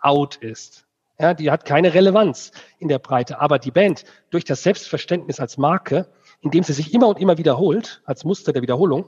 out 0.00 0.36
ist. 0.36 0.86
Ja, 1.18 1.32
die 1.32 1.50
hat 1.50 1.64
keine 1.64 1.94
Relevanz 1.94 2.50
in 2.78 2.88
der 2.88 2.98
Breite. 2.98 3.40
Aber 3.40 3.58
die 3.58 3.70
Band 3.70 4.04
durch 4.30 4.44
das 4.44 4.62
Selbstverständnis 4.62 5.38
als 5.38 5.56
Marke, 5.58 6.08
indem 6.40 6.64
sie 6.64 6.72
sich 6.72 6.92
immer 6.92 7.08
und 7.08 7.20
immer 7.20 7.38
wiederholt, 7.38 8.02
als 8.04 8.24
Muster 8.24 8.52
der 8.52 8.62
Wiederholung, 8.62 9.06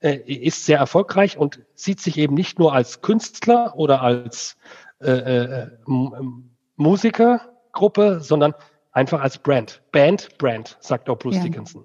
äh, 0.00 0.16
ist 0.16 0.64
sehr 0.64 0.78
erfolgreich 0.78 1.36
und 1.36 1.60
sieht 1.74 2.00
sich 2.00 2.16
eben 2.16 2.34
nicht 2.34 2.58
nur 2.60 2.72
als 2.72 3.00
Künstler 3.00 3.74
oder 3.76 4.02
als 4.02 4.56
äh, 5.00 5.10
äh, 5.10 5.70
Musikergruppe, 6.76 8.20
sondern 8.20 8.54
einfach 8.92 9.20
als 9.20 9.38
Brand. 9.38 9.82
Band, 9.90 10.38
Brand, 10.38 10.76
sagt 10.80 11.10
auch 11.10 11.18
Bruce 11.18 11.36
ja. 11.36 11.42
Dickinson. 11.42 11.84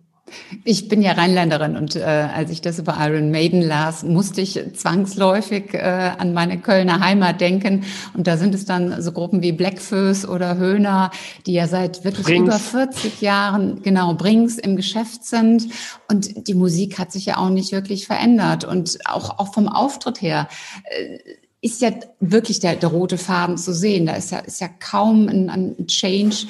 Ich 0.63 0.88
bin 0.88 1.02
ja 1.02 1.13
Rheinländerin 1.13 1.76
und 1.76 1.96
äh, 1.96 2.02
als 2.04 2.52
ich 2.52 2.62
das 2.62 2.80
über 2.80 2.98
Iron 3.00 3.32
Maiden 3.32 3.62
las, 3.62 4.04
musste 4.04 4.41
ich 4.41 4.60
zwangsläufig 4.74 5.74
äh, 5.74 6.12
an 6.17 6.34
meine 6.34 6.60
Kölner 6.60 7.00
Heimat 7.00 7.41
denken. 7.41 7.84
Und 8.13 8.28
da 8.28 8.38
sind 8.38 8.56
es 8.56 8.65
dann 8.65 9.02
so 9.02 9.12
Gruppen 9.12 9.41
wie 9.41 9.52
Blackfoes 9.52 10.28
oder 10.28 10.58
Höhner, 10.58 11.12
die 11.46 11.54
ja 11.54 11.67
seit 11.67 12.04
wirklich 12.04 12.26
Brings. 12.26 12.48
über 12.48 12.60
40 12.60 13.22
Jahren, 13.22 13.82
genau, 13.82 14.13
Brings 14.13 14.58
im 14.58 14.76
Geschäft 14.76 15.26
sind. 15.26 15.67
Und 16.10 16.48
die 16.48 16.54
Musik 16.54 17.00
hat 17.00 17.12
sich 17.12 17.26
ja 17.26 17.38
auch 17.38 17.50
nicht 17.50 17.72
wirklich 17.72 18.08
verändert. 18.08 18.65
Und 18.65 19.00
auch, 19.06 19.39
auch 19.39 19.54
vom 19.54 19.67
Auftritt 19.67 20.22
her. 20.22 20.48
Äh, 20.86 21.17
ist 21.63 21.82
ja 21.82 21.91
wirklich 22.19 22.60
der, 22.60 22.76
der 22.76 22.89
rote 22.89 23.17
Faden 23.17 23.58
zu 23.58 23.73
sehen. 23.73 24.06
Da 24.06 24.15
ist 24.15 24.32
ja, 24.32 24.39
ist 24.39 24.60
ja 24.60 24.67
kaum 24.67 25.30
ein, 25.30 25.49
ein 25.49 25.88
Change 25.88 26.47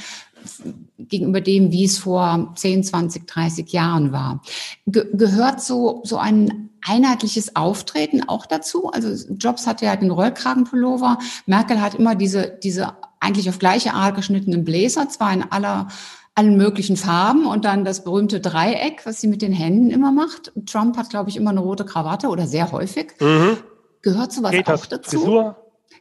gegenüber 0.97 1.39
dem, 1.39 1.71
wie 1.71 1.85
es 1.85 1.99
vor 1.99 2.51
10, 2.55 2.83
20, 2.83 3.27
30 3.27 3.71
Jahren 3.71 4.11
war. 4.11 4.41
Ge 4.87 5.05
gehört 5.13 5.61
so, 5.61 6.01
so 6.03 6.17
ein 6.17 6.71
einheitliches 6.81 7.55
Auftreten 7.55 8.27
auch 8.27 8.47
dazu? 8.47 8.89
Also 8.89 9.31
Jobs 9.35 9.67
hatte 9.67 9.85
ja 9.85 9.95
den 9.95 10.09
Rollkragenpullover. 10.09 11.19
Merkel 11.45 11.79
hat 11.79 11.93
immer 11.93 12.15
diese, 12.15 12.57
diese 12.63 12.93
eigentlich 13.19 13.47
auf 13.49 13.59
gleiche 13.59 13.93
Art 13.93 14.15
geschnittenen 14.15 14.65
Bläser, 14.65 15.07
zwar 15.09 15.31
in 15.31 15.43
aller 15.43 15.87
allen 16.33 16.57
möglichen 16.57 16.97
Farben 16.97 17.45
und 17.45 17.65
dann 17.65 17.85
das 17.85 18.03
berühmte 18.03 18.39
Dreieck, 18.39 19.05
was 19.05 19.21
sie 19.21 19.27
mit 19.27 19.43
den 19.43 19.53
Händen 19.53 19.91
immer 19.91 20.11
macht. 20.11 20.51
Trump 20.65 20.97
hat, 20.97 21.11
glaube 21.11 21.29
ich, 21.29 21.37
immer 21.37 21.51
eine 21.51 21.59
rote 21.59 21.85
Krawatte 21.85 22.29
oder 22.29 22.47
sehr 22.47 22.71
häufig. 22.71 23.11
Mhm. 23.21 23.57
Gehört 24.03 24.31
sowas 24.31 24.51
Geht 24.51 24.69
auch 24.69 24.85
dazu? 24.85 25.19
Frisur? 25.19 25.55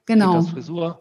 Genau. 0.05 0.35
Das 0.35 0.51
Frisur? 0.51 1.01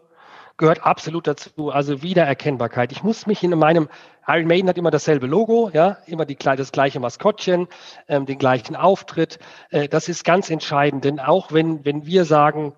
gehört 0.56 0.84
absolut 0.84 1.26
dazu. 1.26 1.70
Also 1.70 2.02
Wiedererkennbarkeit. 2.02 2.92
Ich 2.92 3.02
muss 3.02 3.26
mich 3.26 3.42
in 3.42 3.58
meinem 3.58 3.88
Iron 4.28 4.46
Maiden 4.46 4.68
hat 4.68 4.78
immer 4.78 4.92
dasselbe 4.92 5.26
Logo, 5.26 5.70
ja, 5.72 5.98
immer 6.06 6.24
die, 6.24 6.36
das 6.36 6.70
gleiche 6.70 7.00
Maskottchen, 7.00 7.66
ähm, 8.06 8.26
den 8.26 8.38
gleichen 8.38 8.76
Auftritt. 8.76 9.40
Äh, 9.70 9.88
das 9.88 10.08
ist 10.08 10.24
ganz 10.24 10.50
entscheidend, 10.50 11.04
denn 11.04 11.18
auch 11.18 11.50
wenn, 11.50 11.84
wenn 11.84 12.06
wir 12.06 12.24
sagen, 12.24 12.74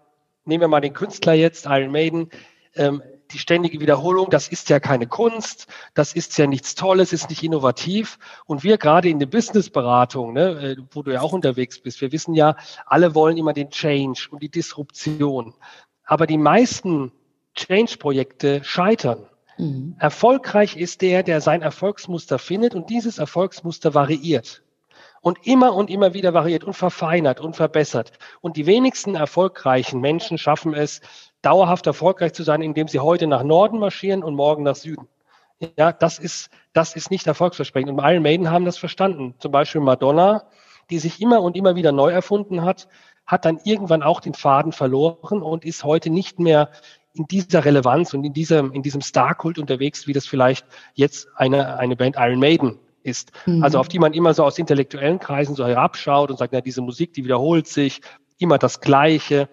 nehmen 0.46 0.62
wir 0.62 0.68
mal 0.68 0.80
den 0.80 0.94
Künstler 0.94 1.34
jetzt, 1.34 1.66
Iron 1.66 1.92
Maiden, 1.92 2.30
ähm, 2.74 3.02
die 3.30 3.38
ständige 3.38 3.80
Wiederholung, 3.80 4.30
das 4.30 4.48
ist 4.48 4.68
ja 4.68 4.80
keine 4.80 5.06
Kunst, 5.06 5.66
das 5.94 6.12
ist 6.12 6.36
ja 6.38 6.46
nichts 6.46 6.74
Tolles, 6.74 7.12
ist 7.12 7.30
nicht 7.30 7.42
innovativ. 7.42 8.18
Und 8.46 8.62
wir 8.62 8.78
gerade 8.78 9.08
in 9.08 9.18
der 9.18 9.26
Businessberatung, 9.26 10.32
ne, 10.32 10.76
äh, 10.76 10.76
wo 10.92 11.02
du 11.02 11.12
ja 11.12 11.20
auch 11.20 11.32
unterwegs 11.32 11.80
bist, 11.80 12.00
wir 12.00 12.12
wissen 12.12 12.34
ja, 12.34 12.56
alle 12.86 13.14
wollen 13.14 13.36
immer 13.36 13.52
den 13.52 13.70
Change 13.70 14.28
und 14.30 14.42
die 14.42 14.50
Disruption. 14.50 15.54
Aber 16.04 16.26
die 16.26 16.38
meisten 16.38 17.12
Change-Projekte 17.54 18.62
scheitern. 18.64 19.26
Mhm. 19.58 19.96
Erfolgreich 19.98 20.76
ist 20.76 21.02
der, 21.02 21.22
der 21.22 21.40
sein 21.40 21.62
Erfolgsmuster 21.62 22.38
findet 22.38 22.74
und 22.74 22.90
dieses 22.90 23.18
Erfolgsmuster 23.18 23.94
variiert. 23.94 24.62
Und 25.20 25.46
immer 25.46 25.74
und 25.74 25.88
immer 25.88 26.12
wieder 26.12 26.34
variiert 26.34 26.64
und 26.64 26.74
verfeinert 26.74 27.40
und 27.40 27.56
verbessert. 27.56 28.12
Und 28.42 28.58
die 28.58 28.66
wenigsten 28.66 29.14
erfolgreichen 29.14 30.00
Menschen 30.00 30.36
schaffen 30.36 30.74
es, 30.74 31.00
dauerhaft 31.44 31.86
erfolgreich 31.86 32.32
zu 32.32 32.42
sein, 32.42 32.62
indem 32.62 32.88
sie 32.88 33.00
heute 33.00 33.26
nach 33.26 33.42
Norden 33.42 33.78
marschieren 33.78 34.22
und 34.22 34.34
morgen 34.34 34.62
nach 34.62 34.76
Süden. 34.76 35.08
Ja, 35.78 35.92
das 35.92 36.18
ist, 36.18 36.50
das 36.72 36.96
ist 36.96 37.10
nicht 37.10 37.26
erfolgsversprechend. 37.26 37.90
Und 37.90 37.98
Iron 38.04 38.22
Maiden 38.22 38.50
haben 38.50 38.64
das 38.64 38.78
verstanden. 38.78 39.34
Zum 39.38 39.52
Beispiel 39.52 39.80
Madonna, 39.80 40.44
die 40.90 40.98
sich 40.98 41.20
immer 41.20 41.42
und 41.42 41.56
immer 41.56 41.76
wieder 41.76 41.92
neu 41.92 42.10
erfunden 42.10 42.62
hat, 42.62 42.88
hat 43.26 43.44
dann 43.44 43.58
irgendwann 43.64 44.02
auch 44.02 44.20
den 44.20 44.34
Faden 44.34 44.72
verloren 44.72 45.42
und 45.42 45.64
ist 45.64 45.84
heute 45.84 46.10
nicht 46.10 46.38
mehr 46.38 46.70
in 47.14 47.26
dieser 47.26 47.64
Relevanz 47.64 48.12
und 48.12 48.24
in 48.24 48.32
diesem, 48.32 48.72
in 48.72 48.82
diesem 48.82 49.00
Star-Kult 49.00 49.58
unterwegs, 49.58 50.06
wie 50.06 50.12
das 50.12 50.26
vielleicht 50.26 50.66
jetzt 50.94 51.28
eine, 51.36 51.78
eine 51.78 51.96
Band 51.96 52.16
Iron 52.18 52.40
Maiden 52.40 52.78
ist. 53.02 53.30
Mhm. 53.46 53.62
Also 53.62 53.78
auf 53.78 53.88
die 53.88 53.98
man 53.98 54.12
immer 54.12 54.34
so 54.34 54.44
aus 54.44 54.58
intellektuellen 54.58 55.20
Kreisen 55.20 55.54
so 55.54 55.66
herabschaut 55.66 56.30
und 56.30 56.38
sagt, 56.38 56.52
na, 56.52 56.60
diese 56.60 56.82
Musik, 56.82 57.12
die 57.12 57.24
wiederholt 57.24 57.68
sich, 57.68 58.00
immer 58.38 58.58
das 58.58 58.80
Gleiche. 58.80 59.48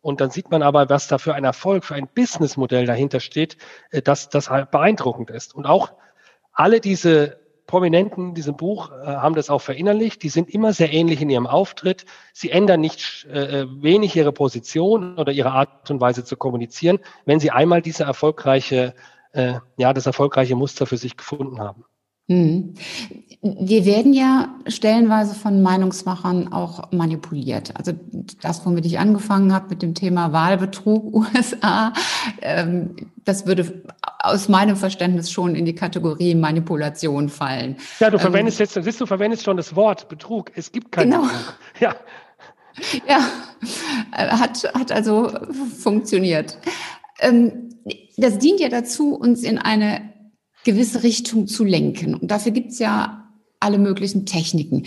Und 0.00 0.20
dann 0.20 0.30
sieht 0.30 0.50
man 0.50 0.62
aber, 0.62 0.88
was 0.88 1.08
da 1.08 1.18
für 1.18 1.34
ein 1.34 1.44
Erfolg, 1.44 1.84
für 1.84 1.94
ein 1.94 2.08
Businessmodell 2.08 2.86
dahinter 2.86 3.20
steht, 3.20 3.56
äh, 3.90 4.02
dass 4.02 4.28
das 4.28 4.50
halt 4.50 4.70
beeindruckend 4.70 5.30
ist. 5.30 5.54
Und 5.54 5.66
auch 5.66 5.92
alle 6.52 6.80
diese 6.80 7.38
Prominenten 7.68 8.30
in 8.30 8.34
diesem 8.34 8.56
Buch 8.56 8.90
äh, 8.90 9.04
haben 9.06 9.34
das 9.34 9.50
auch 9.50 9.60
verinnerlicht. 9.60 10.22
Die 10.24 10.30
sind 10.30 10.50
immer 10.50 10.72
sehr 10.72 10.92
ähnlich 10.92 11.20
in 11.20 11.30
ihrem 11.30 11.46
Auftritt. 11.46 12.06
Sie 12.32 12.50
ändern 12.50 12.80
nicht 12.80 13.26
äh, 13.26 13.66
wenig 13.68 14.16
ihre 14.16 14.32
Position 14.32 15.18
oder 15.18 15.30
ihre 15.30 15.52
Art 15.52 15.90
und 15.90 16.00
Weise 16.00 16.24
zu 16.24 16.36
kommunizieren, 16.36 16.98
wenn 17.26 17.38
sie 17.38 17.50
einmal 17.50 17.82
diese 17.82 18.04
erfolgreiche, 18.04 18.94
äh, 19.32 19.54
ja, 19.76 19.92
das 19.92 20.06
erfolgreiche 20.06 20.56
Muster 20.56 20.86
für 20.86 20.96
sich 20.96 21.16
gefunden 21.16 21.60
haben. 21.60 21.84
Mhm. 22.28 22.74
Wir 23.40 23.84
werden 23.84 24.12
ja 24.12 24.54
stellenweise 24.66 25.34
von 25.34 25.62
Meinungsmachern 25.62 26.52
auch 26.52 26.90
manipuliert. 26.90 27.72
Also 27.76 27.92
das, 28.42 28.66
womit 28.66 28.84
ich 28.84 28.98
angefangen 28.98 29.52
habe 29.52 29.70
mit 29.70 29.80
dem 29.80 29.94
Thema 29.94 30.32
Wahlbetrug 30.32 31.14
USA, 31.36 31.92
ähm, 32.42 32.96
das 33.24 33.46
würde 33.46 33.82
aus 34.20 34.48
meinem 34.48 34.76
Verständnis 34.76 35.30
schon 35.30 35.54
in 35.54 35.64
die 35.64 35.74
Kategorie 35.74 36.34
Manipulation 36.34 37.28
fallen. 37.28 37.76
Ja, 38.00 38.10
du 38.10 38.18
verwendest 38.18 38.60
ähm, 38.60 38.64
jetzt, 38.64 38.84
siehst 38.84 39.00
du, 39.00 39.06
verwendest 39.06 39.44
schon 39.44 39.56
das 39.56 39.76
Wort 39.76 40.08
Betrug. 40.08 40.50
Es 40.56 40.72
gibt 40.72 40.92
keinen 40.92 41.10
genau. 41.10 41.22
Betrug. 41.22 41.54
Ja. 41.80 41.94
Ja, 43.08 43.20
hat, 44.12 44.62
hat 44.72 44.92
also 44.92 45.32
funktioniert. 45.80 46.58
Ähm, 47.18 47.70
das 48.16 48.38
dient 48.38 48.60
ja 48.60 48.68
dazu, 48.68 49.14
uns 49.14 49.42
in 49.42 49.58
eine 49.58 50.12
gewisse 50.68 51.02
Richtung 51.02 51.46
zu 51.46 51.64
lenken. 51.64 52.14
Und 52.14 52.30
dafür 52.30 52.52
gibt 52.52 52.72
es 52.72 52.78
ja 52.78 53.26
alle 53.58 53.78
möglichen 53.78 54.26
Techniken. 54.26 54.84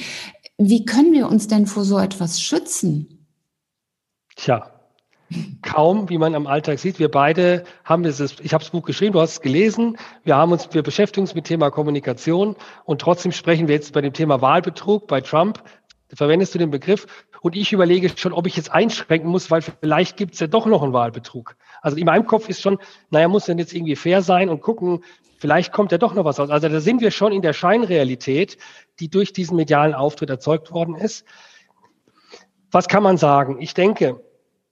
Wie 0.59 0.85
können 0.85 1.11
wir 1.11 1.27
uns 1.27 1.47
denn 1.47 1.65
vor 1.65 1.85
so 1.85 1.97
etwas 1.97 2.39
schützen? 2.39 3.25
Tja, 4.35 4.71
kaum, 5.63 6.07
wie 6.07 6.19
man 6.19 6.35
am 6.35 6.45
Alltag 6.45 6.77
sieht. 6.77 6.99
Wir 6.99 7.09
beide 7.09 7.63
haben 7.83 8.03
dieses, 8.03 8.39
ich 8.41 8.53
habe 8.53 8.63
das 8.63 8.69
Buch 8.69 8.83
geschrieben, 8.83 9.13
du 9.13 9.21
hast 9.21 9.31
es 9.31 9.41
gelesen. 9.41 9.97
Wir 10.23 10.35
haben 10.35 10.51
uns, 10.51 10.69
wir 10.71 10.83
beschäftigen 10.83 11.23
uns 11.23 11.33
mit 11.33 11.45
Thema 11.45 11.71
Kommunikation 11.71 12.55
und 12.85 13.01
trotzdem 13.01 13.31
sprechen 13.31 13.67
wir 13.67 13.73
jetzt 13.73 13.91
bei 13.91 14.01
dem 14.01 14.13
Thema 14.13 14.39
Wahlbetrug 14.39 15.07
bei 15.07 15.19
Trump. 15.19 15.63
Verwendest 16.13 16.53
du 16.53 16.59
den 16.59 16.69
Begriff? 16.69 17.07
Und 17.41 17.55
ich 17.55 17.73
überlege 17.73 18.11
schon, 18.15 18.33
ob 18.33 18.45
ich 18.45 18.55
jetzt 18.55 18.71
einschränken 18.71 19.31
muss, 19.31 19.49
weil 19.49 19.63
vielleicht 19.63 20.15
gibt 20.15 20.35
es 20.35 20.41
ja 20.41 20.45
doch 20.45 20.67
noch 20.67 20.83
einen 20.83 20.93
Wahlbetrug. 20.93 21.55
Also 21.81 21.97
in 21.97 22.05
meinem 22.05 22.27
Kopf 22.27 22.49
ist 22.49 22.61
schon, 22.61 22.77
naja, 23.09 23.27
muss 23.27 23.45
denn 23.45 23.57
jetzt 23.57 23.73
irgendwie 23.73 23.95
fair 23.95 24.21
sein 24.21 24.47
und 24.49 24.61
gucken, 24.61 25.03
vielleicht 25.41 25.71
kommt 25.71 25.91
ja 25.91 25.97
doch 25.97 26.13
noch 26.13 26.23
was 26.23 26.39
raus. 26.39 26.51
Also 26.51 26.69
da 26.69 26.80
sind 26.80 27.01
wir 27.01 27.10
schon 27.10 27.32
in 27.32 27.41
der 27.41 27.54
Scheinrealität, 27.54 28.58
die 28.99 29.10
durch 29.10 29.34
diesen 29.34 29.58
medialen 29.58 29.95
Auftritt 29.95 30.30
erzeugt 30.30 30.71
worden 30.71 30.95
ist. 30.95 31.25
Was 32.69 32.88
kann 32.88 33.01
man 33.01 33.17
sagen? 33.17 33.60
Ich 33.60 33.73
denke, 33.73 34.23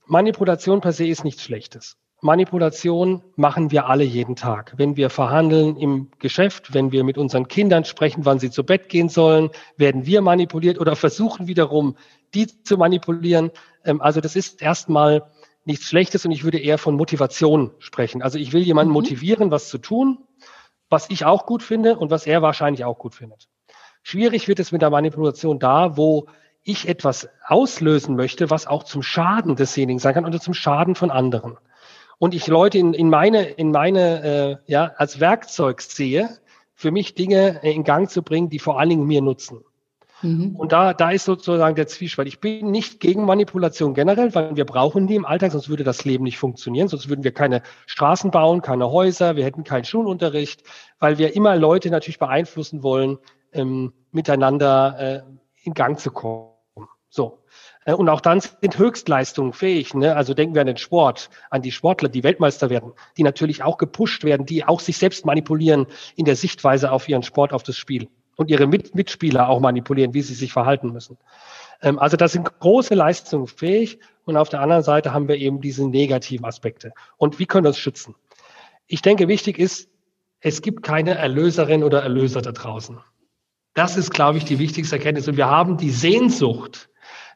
Manipulation 0.05 0.79
per 0.79 0.93
se 0.93 1.07
ist 1.07 1.23
nichts 1.23 1.43
Schlechtes. 1.43 1.97
Manipulation 2.21 3.23
machen 3.35 3.71
wir 3.71 3.87
alle 3.87 4.03
jeden 4.03 4.35
Tag. 4.35 4.73
Wenn 4.77 4.95
wir 4.95 5.09
verhandeln 5.09 5.75
im 5.75 6.11
Geschäft, 6.19 6.73
wenn 6.73 6.91
wir 6.91 7.03
mit 7.03 7.17
unseren 7.17 7.47
Kindern 7.47 7.83
sprechen, 7.83 8.25
wann 8.25 8.39
sie 8.39 8.51
zu 8.51 8.63
Bett 8.63 8.89
gehen 8.89 9.09
sollen, 9.09 9.49
werden 9.77 10.05
wir 10.05 10.21
manipuliert 10.21 10.79
oder 10.79 10.95
versuchen 10.95 11.47
wiederum, 11.47 11.95
die 12.35 12.45
zu 12.63 12.77
manipulieren. 12.77 13.51
Ähm, 13.85 14.01
also 14.01 14.21
das 14.21 14.35
ist 14.35 14.61
erstmal 14.61 15.23
nichts 15.65 15.85
Schlechtes 15.85 16.25
und 16.25 16.31
ich 16.31 16.43
würde 16.43 16.59
eher 16.59 16.77
von 16.77 16.95
Motivation 16.95 17.71
sprechen. 17.79 18.21
Also 18.21 18.37
ich 18.37 18.53
will 18.53 18.61
jemanden 18.61 18.89
mhm. 18.89 18.95
motivieren, 18.95 19.51
was 19.51 19.69
zu 19.69 19.77
tun, 19.77 20.19
was 20.89 21.09
ich 21.09 21.25
auch 21.25 21.45
gut 21.45 21.63
finde 21.63 21.97
und 21.97 22.11
was 22.11 22.25
er 22.25 22.41
wahrscheinlich 22.41 22.83
auch 22.85 22.97
gut 22.97 23.15
findet. 23.15 23.47
Schwierig 24.03 24.47
wird 24.47 24.59
es 24.59 24.71
mit 24.71 24.81
der 24.81 24.89
Manipulation 24.89 25.59
da, 25.59 25.97
wo 25.97 26.27
ich 26.63 26.87
etwas 26.87 27.29
auslösen 27.45 28.15
möchte, 28.15 28.49
was 28.49 28.67
auch 28.67 28.83
zum 28.83 29.01
Schaden 29.01 29.55
desjenigen 29.55 29.99
sein 29.99 30.13
kann 30.13 30.25
oder 30.25 30.39
zum 30.39 30.53
Schaden 30.53 30.95
von 30.95 31.11
anderen. 31.11 31.57
Und 32.17 32.33
ich 32.33 32.47
Leute 32.47 32.77
in, 32.77 32.93
in 32.93 33.09
meine, 33.09 33.43
in 33.43 33.71
meine 33.71 34.23
äh, 34.65 34.71
ja, 34.71 34.91
als 34.97 35.19
Werkzeug 35.19 35.81
sehe, 35.81 36.29
für 36.73 36.91
mich 36.91 37.15
Dinge 37.15 37.59
in 37.63 37.83
Gang 37.83 38.09
zu 38.09 38.23
bringen, 38.23 38.49
die 38.49 38.59
vor 38.59 38.79
allen 38.79 38.89
Dingen 38.89 39.05
mir 39.05 39.21
nutzen. 39.21 39.63
Mhm. 40.21 40.55
Und 40.55 40.71
da, 40.71 40.93
da 40.93 41.11
ist 41.11 41.25
sozusagen 41.25 41.75
der 41.75 41.87
Zwiespalt. 41.87 42.27
Ich 42.27 42.39
bin 42.39 42.71
nicht 42.71 42.99
gegen 42.99 43.25
Manipulation 43.25 43.93
generell, 43.93 44.33
weil 44.35 44.55
wir 44.55 44.65
brauchen 44.65 45.07
die 45.07 45.15
im 45.15 45.25
Alltag, 45.25 45.51
sonst 45.51 45.69
würde 45.69 45.83
das 45.83 46.05
Leben 46.05 46.23
nicht 46.23 46.37
funktionieren, 46.37 46.87
sonst 46.87 47.09
würden 47.09 47.23
wir 47.23 47.33
keine 47.33 47.61
Straßen 47.85 48.31
bauen, 48.31 48.61
keine 48.61 48.91
Häuser, 48.91 49.35
wir 49.35 49.45
hätten 49.45 49.63
keinen 49.63 49.85
Schulunterricht, 49.85 50.63
weil 50.99 51.17
wir 51.17 51.35
immer 51.35 51.55
Leute 51.55 51.89
natürlich 51.89 52.19
beeinflussen 52.19 52.83
wollen, 52.83 53.17
ähm, 53.53 53.93
miteinander 54.11 54.95
äh, 54.99 55.21
in 55.63 55.73
Gang 55.73 55.99
zu 55.99 56.11
kommen. 56.11 56.49
So. 57.09 57.39
Äh, 57.85 57.93
und 57.93 58.09
auch 58.09 58.21
dann 58.21 58.41
sind 58.41 58.77
Höchstleistungen 58.77 59.53
fähig. 59.53 59.93
Ne? 59.93 60.15
Also 60.15 60.33
denken 60.33 60.53
wir 60.53 60.61
an 60.61 60.67
den 60.67 60.77
Sport, 60.77 61.29
an 61.49 61.61
die 61.61 61.71
Sportler, 61.71 62.09
die 62.09 62.23
Weltmeister 62.23 62.69
werden, 62.69 62.93
die 63.17 63.23
natürlich 63.23 63.63
auch 63.63 63.77
gepusht 63.77 64.23
werden, 64.23 64.45
die 64.45 64.65
auch 64.65 64.79
sich 64.79 64.97
selbst 64.97 65.25
manipulieren 65.25 65.87
in 66.15 66.25
der 66.25 66.35
Sichtweise 66.35 66.91
auf 66.91 67.07
ihren 67.09 67.23
Sport, 67.23 67.53
auf 67.53 67.63
das 67.63 67.77
Spiel 67.77 68.09
und 68.39 68.49
ihre 68.49 68.67
Mit 68.67 68.95
Mitspieler 68.95 69.49
auch 69.49 69.59
manipulieren, 69.59 70.13
wie 70.13 70.21
sie 70.21 70.33
sich 70.33 70.53
verhalten 70.53 70.93
müssen. 70.93 71.17
Ähm, 71.81 71.99
also 71.99 72.15
da 72.15 72.29
sind 72.29 72.49
große 72.61 72.95
Leistungen 72.95 73.47
fähig 73.47 73.99
und 74.23 74.37
auf 74.37 74.47
der 74.47 74.61
anderen 74.61 74.81
Seite 74.81 75.13
haben 75.13 75.27
wir 75.27 75.35
eben 75.35 75.59
diese 75.59 75.85
negativen 75.85 76.45
Aspekte. 76.45 76.93
Und 77.17 77.37
wie 77.37 77.45
können 77.45 77.65
wir 77.65 77.69
uns 77.69 77.77
schützen? 77.77 78.15
Ich 78.87 79.01
denke, 79.01 79.27
wichtig 79.27 79.59
ist, 79.59 79.89
es 80.39 80.61
gibt 80.61 80.83
keine 80.83 81.15
Erlöserin 81.15 81.83
oder 81.83 82.01
Erlöser 82.01 82.41
da 82.41 82.53
draußen. 82.53 82.97
Das 83.73 83.97
ist, 83.97 84.11
glaube 84.11 84.37
ich, 84.37 84.45
die 84.45 84.57
wichtigste 84.57 84.95
Erkenntnis. 84.95 85.27
Und 85.27 85.35
wir 85.35 85.49
haben 85.49 85.75
die 85.75 85.91
Sehnsucht, 85.91 86.89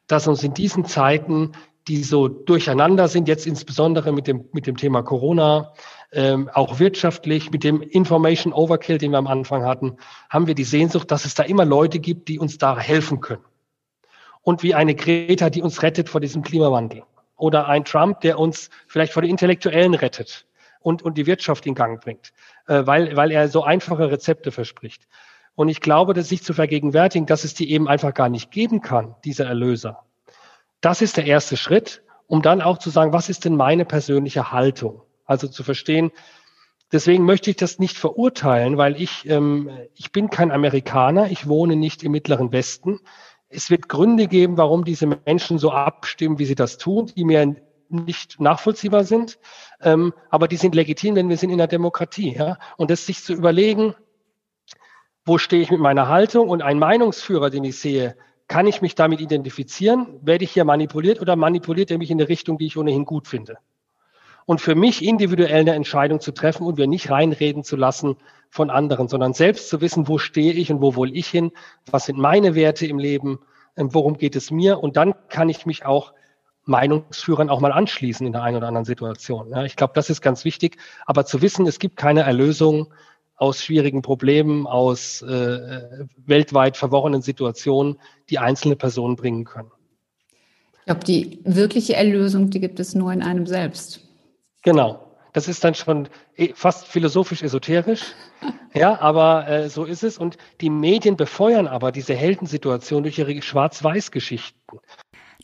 dass 0.07 0.29
uns 0.29 0.41
in 0.41 0.53
diesen 0.53 0.85
Zeiten, 0.85 1.51
die 1.87 2.03
so 2.03 2.27
durcheinander 2.27 3.07
sind, 3.07 3.27
jetzt 3.27 3.45
insbesondere 3.45 4.11
mit 4.11 4.27
dem, 4.27 4.45
mit 4.53 4.67
dem 4.67 4.77
Thema 4.77 5.01
Corona, 5.01 5.73
ähm, 6.11 6.49
auch 6.53 6.79
wirtschaftlich, 6.79 7.51
mit 7.51 7.63
dem 7.63 7.81
Information 7.81 8.53
Overkill, 8.53 8.97
den 8.97 9.11
wir 9.11 9.17
am 9.17 9.27
Anfang 9.27 9.65
hatten, 9.65 9.97
haben 10.29 10.47
wir 10.47 10.55
die 10.55 10.63
Sehnsucht, 10.63 11.11
dass 11.11 11.25
es 11.25 11.35
da 11.35 11.43
immer 11.43 11.65
Leute 11.65 11.99
gibt, 11.99 12.27
die 12.27 12.39
uns 12.39 12.57
da 12.57 12.77
helfen 12.77 13.19
können. 13.19 13.43
Und 14.41 14.63
wie 14.63 14.75
eine 14.75 14.95
Greta, 14.95 15.49
die 15.49 15.61
uns 15.61 15.81
rettet 15.81 16.09
vor 16.09 16.21
diesem 16.21 16.41
Klimawandel. 16.41 17.03
Oder 17.37 17.67
ein 17.67 17.83
Trump, 17.83 18.21
der 18.21 18.39
uns 18.39 18.69
vielleicht 18.87 19.13
vor 19.13 19.21
den 19.21 19.31
Intellektuellen 19.31 19.93
rettet 19.93 20.45
und, 20.79 21.01
und 21.01 21.17
die 21.17 21.25
Wirtschaft 21.25 21.65
in 21.65 21.75
Gang 21.75 22.01
bringt, 22.01 22.31
äh, 22.67 22.85
weil, 22.85 23.15
weil 23.15 23.31
er 23.31 23.47
so 23.49 23.63
einfache 23.63 24.11
Rezepte 24.11 24.51
verspricht. 24.51 25.07
Und 25.55 25.69
ich 25.69 25.81
glaube, 25.81 26.13
dass 26.13 26.29
sich 26.29 26.43
zu 26.43 26.53
vergegenwärtigen, 26.53 27.25
dass 27.25 27.43
es 27.43 27.53
die 27.53 27.71
eben 27.71 27.87
einfach 27.87 28.13
gar 28.13 28.29
nicht 28.29 28.51
geben 28.51 28.81
kann, 28.81 29.15
diese 29.23 29.43
Erlöser. 29.43 30.03
Das 30.83 31.01
ist 31.01 31.15
der 31.15 31.25
erste 31.25 31.55
Schritt, 31.55 32.03
um 32.27 32.41
dann 32.41 32.61
auch 32.61 32.77
zu 32.77 32.89
sagen, 32.89 33.13
was 33.13 33.29
ist 33.29 33.45
denn 33.45 33.55
meine 33.55 33.85
persönliche 33.85 34.51
Haltung? 34.51 35.01
Also 35.23 35.47
zu 35.47 35.63
verstehen, 35.63 36.11
deswegen 36.91 37.23
möchte 37.23 37.49
ich 37.49 37.55
das 37.55 37.79
nicht 37.79 37.97
verurteilen, 37.97 38.77
weil 38.77 39.01
ich, 39.01 39.25
ähm, 39.29 39.69
ich 39.95 40.11
bin 40.11 40.29
kein 40.29 40.51
Amerikaner, 40.51 41.31
ich 41.31 41.47
wohne 41.47 41.77
nicht 41.77 42.03
im 42.03 42.11
Mittleren 42.11 42.51
Westen. 42.51 42.99
Es 43.47 43.69
wird 43.69 43.87
Gründe 43.87 44.27
geben, 44.27 44.57
warum 44.57 44.83
diese 44.83 45.07
Menschen 45.07 45.57
so 45.57 45.71
abstimmen, 45.71 46.37
wie 46.37 46.45
sie 46.45 46.55
das 46.55 46.77
tun, 46.77 47.09
die 47.15 47.23
mir 47.23 47.55
nicht 47.87 48.41
nachvollziehbar 48.41 49.05
sind, 49.05 49.39
ähm, 49.79 50.13
aber 50.29 50.49
die 50.49 50.57
sind 50.57 50.75
legitim, 50.75 51.15
denn 51.15 51.29
wir 51.29 51.37
sind 51.37 51.49
in 51.49 51.61
einer 51.61 51.67
Demokratie. 51.67 52.35
Ja? 52.35 52.57
Und 52.75 52.91
das 52.91 53.05
sich 53.05 53.23
zu 53.23 53.31
überlegen, 53.31 53.95
wo 55.23 55.37
stehe 55.37 55.61
ich 55.61 55.71
mit 55.71 55.79
meiner 55.79 56.09
Haltung 56.09 56.49
und 56.49 56.61
ein 56.61 56.77
Meinungsführer, 56.77 57.49
den 57.49 57.63
ich 57.63 57.79
sehe, 57.79 58.17
kann 58.53 58.67
ich 58.67 58.83
mich 58.83 58.93
damit 58.93 59.19
identifizieren? 59.19 60.19
Werde 60.21 60.43
ich 60.43 60.51
hier 60.51 60.63
manipuliert 60.63 61.19
oder 61.19 61.35
manipuliert 61.35 61.89
er 61.89 61.97
mich 61.97 62.11
in 62.11 62.19
eine 62.19 62.29
Richtung, 62.29 62.59
die 62.59 62.67
ich 62.67 62.77
ohnehin 62.77 63.03
gut 63.03 63.27
finde? 63.27 63.57
und 64.45 64.59
für 64.59 64.75
mich 64.75 65.03
individuell 65.03 65.61
eine 65.61 65.73
Entscheidung 65.73 66.19
zu 66.19 66.33
treffen 66.33 66.67
und 66.67 66.77
mir 66.77 66.85
nicht 66.85 67.09
reinreden 67.09 67.63
zu 67.63 67.77
lassen 67.77 68.17
von 68.49 68.69
anderen, 68.69 69.07
sondern 69.07 69.33
selbst 69.33 69.69
zu 69.69 69.79
wissen, 69.79 70.09
wo 70.09 70.17
stehe 70.17 70.51
ich 70.51 70.69
und 70.69 70.81
wo 70.81 70.97
will 70.97 71.15
ich 71.15 71.29
hin, 71.29 71.53
was 71.89 72.07
sind 72.07 72.19
meine 72.19 72.53
Werte 72.53 72.85
im 72.85 72.99
Leben, 72.99 73.39
ähm, 73.77 73.93
worum 73.93 74.17
geht 74.17 74.35
es 74.35 74.51
mir 74.51 74.83
und 74.83 74.97
dann 74.97 75.13
kann 75.29 75.47
ich 75.47 75.65
mich 75.65 75.85
auch 75.85 76.13
Meinungsführern 76.65 77.49
auch 77.49 77.61
mal 77.61 77.71
anschließen 77.71 78.27
in 78.27 78.33
der 78.33 78.43
einen 78.43 78.57
oder 78.57 78.67
anderen 78.67 78.85
Situation. 78.85 79.49
Ja, 79.49 79.63
ich 79.63 79.77
glaube, 79.77 79.93
das 79.95 80.09
ist 80.09 80.21
ganz 80.21 80.43
wichtig, 80.43 80.77
aber 81.05 81.25
zu 81.25 81.41
wissen, 81.41 81.65
es 81.65 81.79
gibt 81.79 81.95
keine 81.95 82.23
Erlösung 82.23 82.93
aus 83.43 83.61
schwierigen 83.61 84.01
Problemen, 84.01 84.65
aus 84.65 85.21
äh, 85.21 86.05
weltweit 86.25 86.77
verworrenen 86.77 87.21
Situationen, 87.21 87.99
die 88.29 88.39
einzelne 88.39 88.77
Personen 88.77 89.17
bringen 89.17 89.43
können. 89.43 89.69
Ich 90.79 90.85
glaube, 90.85 91.03
die 91.03 91.39
wirkliche 91.43 91.95
Erlösung, 91.95 92.49
die 92.49 92.61
gibt 92.61 92.79
es 92.79 92.95
nur 92.95 93.11
in 93.11 93.21
einem 93.21 93.45
selbst. 93.45 93.99
Genau. 94.63 94.99
Das 95.33 95.47
ist 95.47 95.63
dann 95.63 95.73
schon 95.73 96.07
eh, 96.37 96.53
fast 96.53 96.87
philosophisch 96.87 97.43
esoterisch. 97.43 98.13
Ja, 98.75 98.99
aber 98.99 99.47
äh, 99.47 99.69
so 99.69 99.85
ist 99.85 100.03
es. 100.03 100.17
Und 100.17 100.37
die 100.59 100.71
Medien 100.71 101.15
befeuern 101.15 101.67
aber 101.67 101.91
diese 101.91 102.15
Heldensituation 102.15 103.03
durch 103.03 103.19
ihre 103.19 103.39
Schwarz-Weiß-Geschichten. 103.39 104.79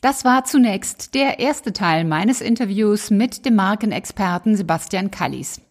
Das 0.02 0.26
war 0.26 0.46
zunächst 0.46 1.14
der 1.14 1.40
erste 1.40 1.72
Teil 1.72 2.06
meines 2.06 2.42
Interviews 2.42 3.12
mit 3.12 3.46
dem 3.46 3.56
Markenexperten 3.56 4.56
Sebastian 4.56 5.12
Kallis. 5.12 5.62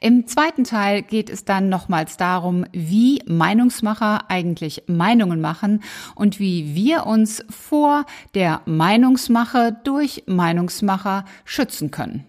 Im 0.00 0.26
zweiten 0.26 0.64
Teil 0.64 1.02
geht 1.02 1.30
es 1.30 1.44
dann 1.44 1.68
nochmals 1.68 2.16
darum, 2.16 2.64
wie 2.72 3.22
Meinungsmacher 3.26 4.30
eigentlich 4.30 4.84
Meinungen 4.86 5.40
machen 5.40 5.82
und 6.14 6.38
wie 6.38 6.74
wir 6.74 7.06
uns 7.06 7.44
vor 7.50 8.04
der 8.34 8.62
Meinungsmache 8.66 9.76
durch 9.84 10.24
Meinungsmacher 10.26 11.24
schützen 11.44 11.90
können. 11.90 12.24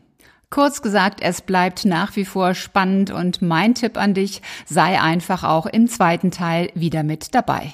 Kurz 0.50 0.82
gesagt, 0.82 1.20
es 1.22 1.42
bleibt 1.42 1.84
nach 1.84 2.16
wie 2.16 2.24
vor 2.24 2.54
spannend 2.54 3.12
und 3.12 3.42
mein 3.42 3.76
Tipp 3.76 3.98
an 3.98 4.14
dich, 4.14 4.42
sei 4.66 5.02
einfach 5.02 5.44
auch 5.44 5.66
im 5.66 5.88
zweiten 5.88 6.32
Teil 6.32 6.70
wieder 6.74 7.04
mit 7.04 7.36
dabei. 7.36 7.74